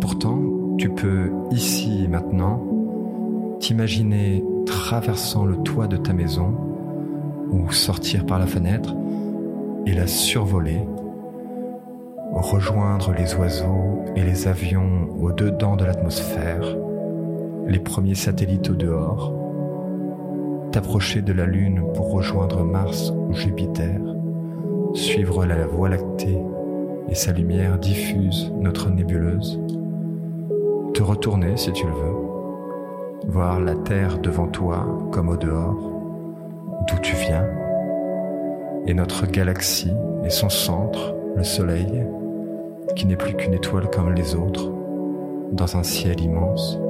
Pourtant, 0.00 0.38
tu 0.78 0.88
peux, 0.90 1.32
ici 1.50 2.04
et 2.04 2.08
maintenant, 2.08 2.62
t'imaginer 3.58 4.44
traversant 4.66 5.44
le 5.44 5.56
toit 5.56 5.88
de 5.88 5.96
ta 5.96 6.12
maison 6.12 6.54
ou 7.50 7.70
sortir 7.72 8.24
par 8.24 8.38
la 8.38 8.46
fenêtre 8.46 8.94
et 9.86 9.94
la 9.94 10.06
survoler, 10.06 10.80
rejoindre 12.32 13.12
les 13.12 13.34
oiseaux 13.34 14.04
et 14.14 14.22
les 14.22 14.46
avions 14.48 15.08
au-dedans 15.20 15.76
de 15.76 15.84
l'atmosphère, 15.84 16.76
les 17.66 17.80
premiers 17.80 18.14
satellites 18.14 18.70
au 18.70 18.74
dehors, 18.74 19.33
t'approcher 20.74 21.22
de 21.22 21.32
la 21.32 21.46
Lune 21.46 21.84
pour 21.94 22.10
rejoindre 22.10 22.64
Mars 22.64 23.12
ou 23.28 23.32
Jupiter, 23.32 24.00
suivre 24.92 25.46
la 25.46 25.68
Voie 25.68 25.88
lactée 25.88 26.36
et 27.08 27.14
sa 27.14 27.30
lumière 27.30 27.78
diffuse 27.78 28.52
notre 28.58 28.90
nébuleuse, 28.90 29.60
te 30.92 31.00
retourner 31.00 31.56
si 31.56 31.70
tu 31.70 31.86
le 31.86 31.92
veux, 31.92 33.28
voir 33.28 33.60
la 33.60 33.76
Terre 33.76 34.18
devant 34.18 34.48
toi 34.48 34.84
comme 35.12 35.28
au 35.28 35.36
dehors, 35.36 35.92
d'où 36.88 36.98
tu 37.02 37.14
viens, 37.14 37.46
et 38.88 38.94
notre 38.94 39.26
galaxie 39.26 39.94
et 40.24 40.30
son 40.30 40.48
centre, 40.48 41.14
le 41.36 41.44
Soleil, 41.44 42.04
qui 42.96 43.06
n'est 43.06 43.14
plus 43.14 43.34
qu'une 43.34 43.54
étoile 43.54 43.88
comme 43.90 44.12
les 44.12 44.34
autres, 44.34 44.72
dans 45.52 45.76
un 45.76 45.84
ciel 45.84 46.20
immense. 46.20 46.80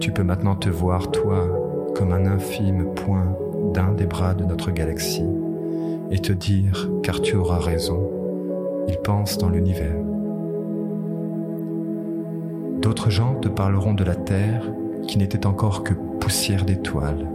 Tu 0.00 0.10
peux 0.10 0.24
maintenant 0.24 0.56
te 0.56 0.68
voir, 0.68 1.12
toi, 1.12 1.65
comme 1.96 2.12
un 2.12 2.26
infime 2.26 2.92
point 2.94 3.34
d'un 3.72 3.92
des 3.92 4.04
bras 4.04 4.34
de 4.34 4.44
notre 4.44 4.70
galaxie, 4.70 5.24
et 6.10 6.18
te 6.18 6.32
dire, 6.32 6.90
car 7.02 7.22
tu 7.22 7.36
auras 7.36 7.58
raison, 7.58 8.10
il 8.86 8.98
pense 8.98 9.38
dans 9.38 9.48
l'univers. 9.48 9.96
D'autres 12.82 13.08
gens 13.08 13.34
te 13.36 13.48
parleront 13.48 13.94
de 13.94 14.04
la 14.04 14.14
Terre 14.14 14.70
qui 15.08 15.16
n'était 15.16 15.46
encore 15.46 15.84
que 15.84 15.94
poussière 16.20 16.66
d'étoiles, 16.66 17.26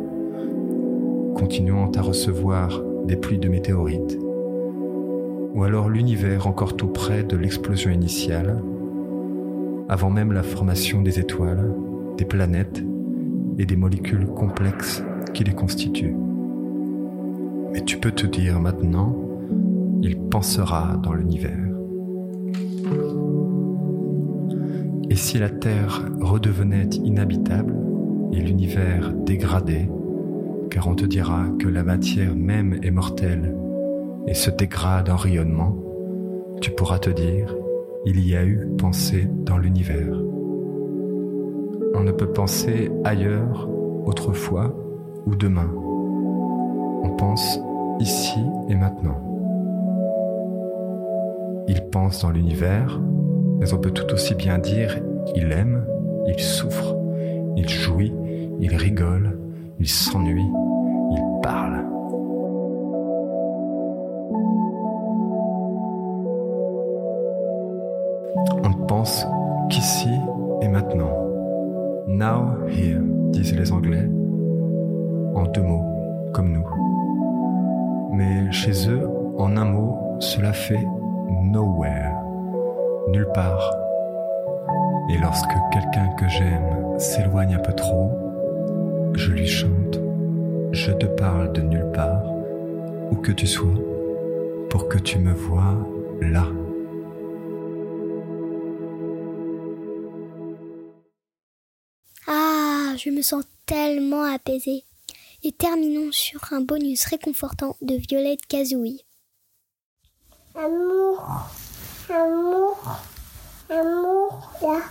continuant 1.35 1.89
à 1.95 2.01
recevoir 2.01 2.83
des 3.05 3.15
pluies 3.15 3.39
de 3.39 3.49
météorites, 3.49 4.19
ou 5.55 5.63
alors 5.63 5.89
l'univers 5.89 6.45
encore 6.45 6.75
tout 6.75 6.89
près 6.89 7.23
de 7.23 7.35
l'explosion 7.35 7.89
initiale, 7.89 8.61
avant 9.89 10.11
même 10.11 10.31
la 10.31 10.43
formation 10.43 11.01
des 11.01 11.19
étoiles, 11.19 11.73
des 12.17 12.25
planètes 12.25 12.83
et 13.61 13.65
des 13.65 13.75
molécules 13.75 14.25
complexes 14.25 15.03
qui 15.35 15.43
les 15.43 15.53
constituent. 15.53 16.15
Mais 17.71 17.81
tu 17.81 17.97
peux 17.97 18.11
te 18.11 18.25
dire 18.25 18.59
maintenant, 18.59 19.15
il 20.01 20.17
pensera 20.17 20.97
dans 20.97 21.13
l'univers. 21.13 21.59
Et 25.11 25.15
si 25.15 25.37
la 25.37 25.49
Terre 25.49 26.09
redevenait 26.19 26.89
inhabitable 27.03 27.75
et 28.33 28.41
l'univers 28.41 29.13
dégradé, 29.13 29.87
car 30.71 30.87
on 30.87 30.95
te 30.95 31.05
dira 31.05 31.45
que 31.59 31.67
la 31.67 31.83
matière 31.83 32.35
même 32.35 32.79
est 32.81 32.91
mortelle 32.91 33.55
et 34.25 34.33
se 34.33 34.49
dégrade 34.49 35.09
en 35.09 35.17
rayonnement, 35.17 35.77
tu 36.61 36.71
pourras 36.71 36.97
te 36.97 37.11
dire, 37.11 37.55
il 38.05 38.27
y 38.27 38.35
a 38.35 38.43
eu 38.43 38.67
pensée 38.79 39.27
dans 39.45 39.59
l'univers. 39.59 40.30
On 42.01 42.03
ne 42.03 42.11
peut 42.11 42.33
penser 42.33 42.91
ailleurs, 43.03 43.69
autrefois 44.07 44.73
ou 45.27 45.35
demain. 45.35 45.69
On 47.03 47.09
pense 47.15 47.59
ici 47.99 48.39
et 48.69 48.75
maintenant. 48.75 49.21
Il 51.67 51.79
pense 51.91 52.23
dans 52.23 52.31
l'univers, 52.31 52.99
mais 53.59 53.71
on 53.71 53.77
peut 53.77 53.91
tout 53.91 54.11
aussi 54.15 54.33
bien 54.33 54.57
dire 54.57 54.97
il 55.35 55.51
aime, 55.51 55.85
il 56.25 56.39
souffre, 56.39 56.97
il 57.55 57.69
jouit, 57.69 58.15
il 58.59 58.75
rigole, 58.75 59.37
il 59.79 59.87
s'ennuie, 59.87 60.49
il 61.11 61.41
parle. 61.43 61.85
On 68.63 68.69
ne 68.69 68.85
pense 68.87 69.27
qu'ici 69.69 70.09
et 70.63 70.67
maintenant. 70.67 71.30
Now, 72.07 72.67
here, 72.67 73.01
disent 73.31 73.55
les 73.55 73.71
Anglais, 73.71 74.09
en 75.35 75.43
deux 75.43 75.61
mots, 75.61 76.31
comme 76.33 76.51
nous. 76.51 76.65
Mais 78.13 78.51
chez 78.51 78.89
eux, 78.89 79.07
en 79.37 79.55
un 79.55 79.65
mot, 79.65 80.17
cela 80.19 80.51
fait 80.51 80.83
nowhere, 81.43 82.11
nulle 83.09 83.27
part. 83.33 83.71
Et 85.09 85.17
lorsque 85.17 85.53
quelqu'un 85.71 86.09
que 86.17 86.27
j'aime 86.27 86.97
s'éloigne 86.97 87.55
un 87.55 87.59
peu 87.59 87.73
trop, 87.73 88.11
je 89.13 89.31
lui 89.31 89.47
chante, 89.47 89.99
je 90.71 90.91
te 90.91 91.05
parle 91.05 91.53
de 91.53 91.61
nulle 91.61 91.91
part, 91.93 92.23
où 93.11 93.15
que 93.15 93.31
tu 93.31 93.47
sois, 93.47 93.69
pour 94.69 94.87
que 94.87 94.97
tu 94.97 95.19
me 95.19 95.33
vois 95.33 95.77
là. 96.21 96.45
Je 103.03 103.09
me 103.09 103.21
sens 103.21 103.43
tellement 103.65 104.23
apaisée. 104.23 104.83
Et 105.43 105.51
terminons 105.51 106.11
sur 106.11 106.53
un 106.53 106.61
bonus 106.61 107.05
réconfortant 107.05 107.75
de 107.81 107.95
Violette 107.95 108.45
Kazooie. 108.45 109.01
Amour, 110.53 111.23
amour, 112.09 112.77
amour, 113.69 114.51
là, 114.61 114.81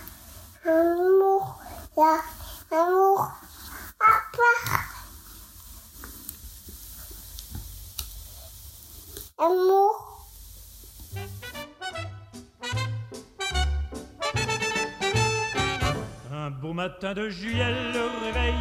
amour, 0.65 1.61
là, 1.95 2.19
amour, 2.71 3.31
papa. 3.97 4.81
Amour. 9.37 10.10
Un 16.43 16.49
beau 16.49 16.73
matin 16.73 17.13
de 17.13 17.29
juillet, 17.29 17.71
le 17.93 18.25
réveil 18.25 18.55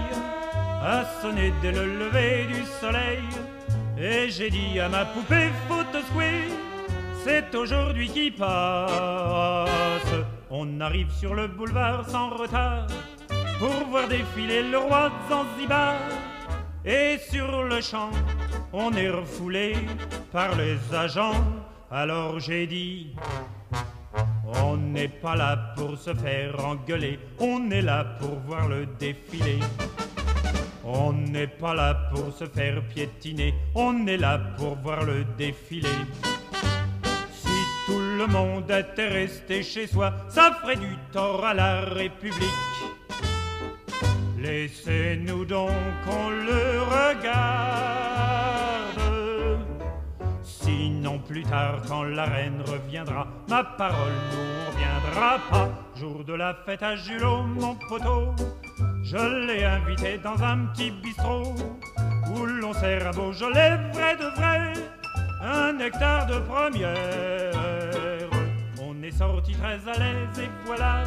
a 0.83 1.03
sonné 1.23 1.51
dès 1.63 1.73
le 1.73 1.87
lever 1.99 2.45
du 2.45 2.63
soleil. 2.79 3.23
Et 3.99 4.29
j'ai 4.29 4.51
dit 4.51 4.79
à 4.79 4.91
ma 4.91 5.07
poupée, 5.07 5.49
faut 5.67 5.83
te 5.85 6.05
secouer, 6.05 6.49
c'est 7.25 7.55
aujourd'hui 7.55 8.11
qui 8.11 8.31
passe. 8.33 10.15
On 10.51 10.79
arrive 10.83 11.11
sur 11.11 11.35
le 11.35 11.49
boulevard 11.49 12.07
sans 12.07 12.29
retard 12.29 12.87
pour 13.59 13.73
voir 13.89 14.09
défiler 14.09 14.63
le 14.63 14.77
roi 14.77 15.09
de 15.09 15.35
Zanzibar. 15.35 15.95
Et 16.85 17.17
sur 17.31 17.63
le 17.63 17.81
champ, 17.81 18.11
on 18.75 18.93
est 18.93 19.09
refoulé 19.09 19.75
par 20.31 20.55
les 20.55 20.77
agents. 20.95 21.43
Alors 21.91 22.41
j'ai 22.41 22.67
dit, 22.67 23.15
on 24.55 24.77
n'est 24.77 25.09
pas 25.09 25.37
là 25.37 25.75
pour 25.77 25.97
se 25.99 26.15
faire 26.15 26.65
engueuler, 26.65 27.19
on 27.39 27.71
est 27.71 27.83
là 27.83 28.05
pour 28.19 28.39
voir 28.47 28.69
le 28.69 28.87
défilé. 28.99 29.61
On 30.85 31.13
n'est 31.13 31.47
pas 31.47 31.75
là 31.75 31.95
pour 32.13 32.33
se 32.33 32.47
faire 32.47 32.83
piétiner, 32.83 33.55
on 33.75 34.07
est 34.07 34.17
là 34.17 34.39
pour 34.57 34.77
voir 34.77 35.05
le 35.05 35.25
défilé. 35.39 35.89
Si 37.33 37.49
tout 37.87 37.99
le 37.99 38.27
monde 38.27 38.71
était 38.71 39.09
resté 39.09 39.63
chez 39.63 39.87
soi, 39.87 40.13
ça 40.29 40.59
ferait 40.61 40.77
du 40.77 40.97
tort 41.13 41.45
à 41.45 41.55
la 41.55 41.83
République. 41.83 42.41
Laissez-nous 44.39 45.45
donc 45.45 45.71
qu'on 46.05 46.31
le 46.31 46.83
regarde. 46.83 48.11
Sinon 50.43 51.19
plus 51.19 51.43
tard 51.45 51.83
quand 51.87 52.05
la 52.05 52.25
reine 52.25 52.63
reviendra, 52.67 53.27
ma 53.51 53.65
parole 53.65 54.13
nous 54.33 54.71
reviendra 54.71 55.39
pas. 55.51 55.69
Jour 55.97 56.25
de 56.25 56.35
la 56.35 56.55
fête 56.55 56.85
à 56.85 56.95
Julot, 56.95 57.43
mon 57.43 57.75
poteau, 57.75 58.33
je 59.03 59.47
l'ai 59.47 59.65
invité 59.65 60.19
dans 60.19 60.41
un 60.41 60.67
petit 60.67 60.93
bistrot 60.93 61.55
où 62.33 62.47
l'on 62.47 62.73
sert 62.73 63.09
à 63.09 63.11
Beaujolais 63.11 63.77
vrai 63.93 64.17
de 64.17 64.29
vrai, 64.39 64.73
un 65.43 65.73
nectar 65.73 66.27
de 66.27 66.39
première. 66.39 68.31
On 68.81 69.03
est 69.03 69.11
sorti 69.19 69.53
très 69.55 69.81
à 69.93 69.99
l'aise 69.99 70.39
et 70.39 70.51
voilà 70.65 71.03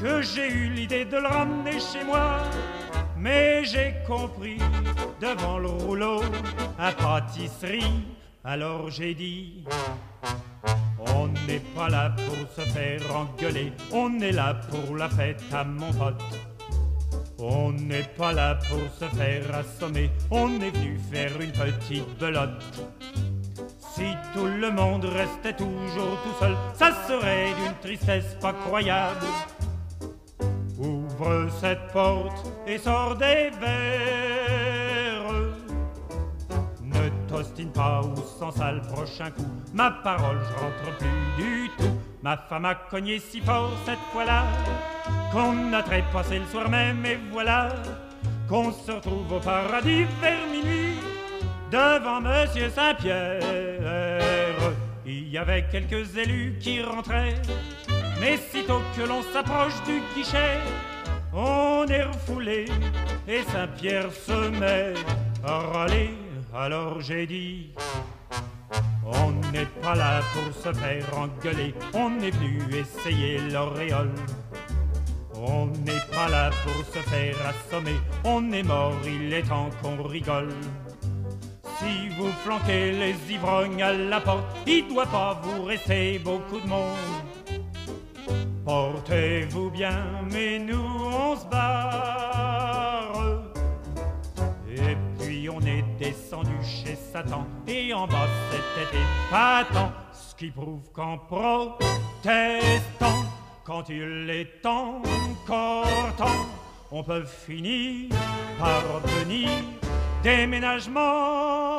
que 0.00 0.22
j'ai 0.22 0.48
eu 0.48 0.70
l'idée 0.70 1.04
de 1.04 1.18
le 1.18 1.28
ramener 1.28 1.78
chez 1.78 2.04
moi. 2.04 2.38
Mais 3.18 3.64
j'ai 3.64 3.94
compris 4.06 4.58
devant 5.20 5.58
le 5.58 5.68
rouleau 5.68 6.22
à 6.78 6.90
pâtisserie. 6.92 8.06
Alors 8.42 8.88
j'ai 8.88 9.12
dit, 9.12 9.62
on 11.06 11.28
n'est 11.46 11.62
pas 11.74 11.88
là 11.88 12.14
pour 12.16 12.36
se 12.54 12.68
faire 12.70 13.00
engueuler, 13.14 13.72
on 13.92 14.20
est 14.20 14.32
là 14.32 14.54
pour 14.54 14.96
la 14.96 15.08
fête 15.08 15.42
à 15.52 15.64
mon 15.64 15.92
pote. 15.92 16.22
On 17.38 17.72
n'est 17.72 18.08
pas 18.18 18.32
là 18.32 18.58
pour 18.68 18.80
se 18.98 19.16
faire 19.16 19.54
assommer, 19.54 20.10
on 20.30 20.60
est 20.60 20.70
venu 20.70 20.98
faire 21.10 21.40
une 21.40 21.52
petite 21.52 22.18
belote. 22.18 22.62
Si 23.94 24.14
tout 24.34 24.46
le 24.46 24.70
monde 24.70 25.04
restait 25.04 25.56
toujours 25.56 26.18
tout 26.22 26.38
seul, 26.38 26.54
ça 26.74 26.92
serait 27.08 27.52
d'une 27.54 27.74
tristesse 27.80 28.36
pas 28.40 28.52
croyable. 28.52 29.26
Ouvre 30.78 31.48
cette 31.60 31.88
porte 31.92 32.46
et 32.66 32.78
sors 32.78 33.16
des 33.16 33.50
verres. 33.60 34.89
Ne 37.30 37.36
t'ostine 37.36 37.70
pas 37.70 38.00
ou 38.02 38.14
sans 38.38 38.50
ça 38.50 38.72
le 38.72 38.80
prochain 38.80 39.30
coup. 39.30 39.46
Ma 39.72 39.90
parole, 39.90 40.38
je 40.40 40.60
rentre 40.60 40.98
plus 40.98 41.42
du 41.42 41.70
tout. 41.78 41.96
Ma 42.22 42.36
femme 42.36 42.64
a 42.64 42.74
cogné 42.74 43.20
si 43.20 43.40
fort 43.40 43.70
cette 43.86 44.00
fois-là 44.12 44.44
qu'on 45.30 45.72
a 45.72 45.82
trépassé 45.82 46.40
le 46.40 46.46
soir 46.46 46.68
même 46.68 47.06
et 47.06 47.18
voilà 47.30 47.68
qu'on 48.48 48.72
se 48.72 48.90
retrouve 48.90 49.32
au 49.32 49.38
paradis 49.38 50.06
vers 50.20 50.46
minuit 50.50 50.96
devant 51.70 52.20
Monsieur 52.20 52.68
Saint-Pierre. 52.68 53.40
Il 55.06 55.28
y 55.28 55.38
avait 55.38 55.66
quelques 55.70 56.16
élus 56.16 56.58
qui 56.60 56.82
rentraient, 56.82 57.40
mais 58.20 58.38
sitôt 58.38 58.82
que 58.96 59.02
l'on 59.02 59.22
s'approche 59.32 59.80
du 59.84 60.02
guichet, 60.16 60.58
on 61.32 61.86
est 61.86 62.02
refoulé 62.02 62.64
et 63.28 63.42
Saint-Pierre 63.52 64.10
se 64.10 64.48
met 64.50 64.94
à 65.44 65.58
râler. 65.60 66.10
Alors 66.52 67.00
j'ai 67.00 67.26
dit, 67.26 67.72
On 69.06 69.30
n'est 69.52 69.68
pas 69.80 69.94
là 69.94 70.20
pour 70.34 70.52
se 70.52 70.72
faire 70.76 71.06
engueuler, 71.16 71.74
on 71.94 72.18
est 72.20 72.32
venu 72.32 72.58
essayer 72.74 73.38
l'auréole. 73.38 74.14
On 75.34 75.66
n'est 75.66 76.04
pas 76.12 76.28
là 76.28 76.50
pour 76.64 76.84
se 76.84 76.98
faire 77.08 77.36
assommer, 77.46 77.96
on 78.24 78.50
est 78.52 78.64
mort, 78.64 78.94
il 79.06 79.32
est 79.32 79.48
temps 79.48 79.70
qu'on 79.80 80.02
rigole. 80.02 80.52
Si 81.78 82.08
vous 82.18 82.30
flanquez 82.44 82.92
les 82.92 83.14
ivrognes 83.32 83.82
à 83.82 83.92
la 83.92 84.20
porte, 84.20 84.44
il 84.66 84.88
doit 84.88 85.06
pas 85.06 85.40
vous 85.42 85.64
rester 85.64 86.18
beaucoup 86.18 86.60
de 86.60 86.66
monde. 86.66 86.98
Portez-vous 88.64 89.70
bien, 89.70 90.04
mais 90.32 90.58
nous 90.58 90.76
on 90.76 91.36
se 91.36 91.46
barre. 91.46 92.19
Et 97.66 97.92
en 97.92 98.06
bas 98.06 98.28
c'était 98.50 98.96
épatant, 98.96 99.92
ce 100.12 100.34
qui 100.36 100.50
prouve 100.50 100.90
qu'en 100.92 101.18
protestant, 101.18 101.80
quand 103.64 103.88
il 103.88 104.30
est 104.30 104.64
encore 104.64 106.14
temps, 106.16 106.46
on 106.92 107.02
peut 107.02 107.24
finir 107.24 108.10
par 108.58 108.82
venir 109.00 109.48
déménagement 110.22 111.78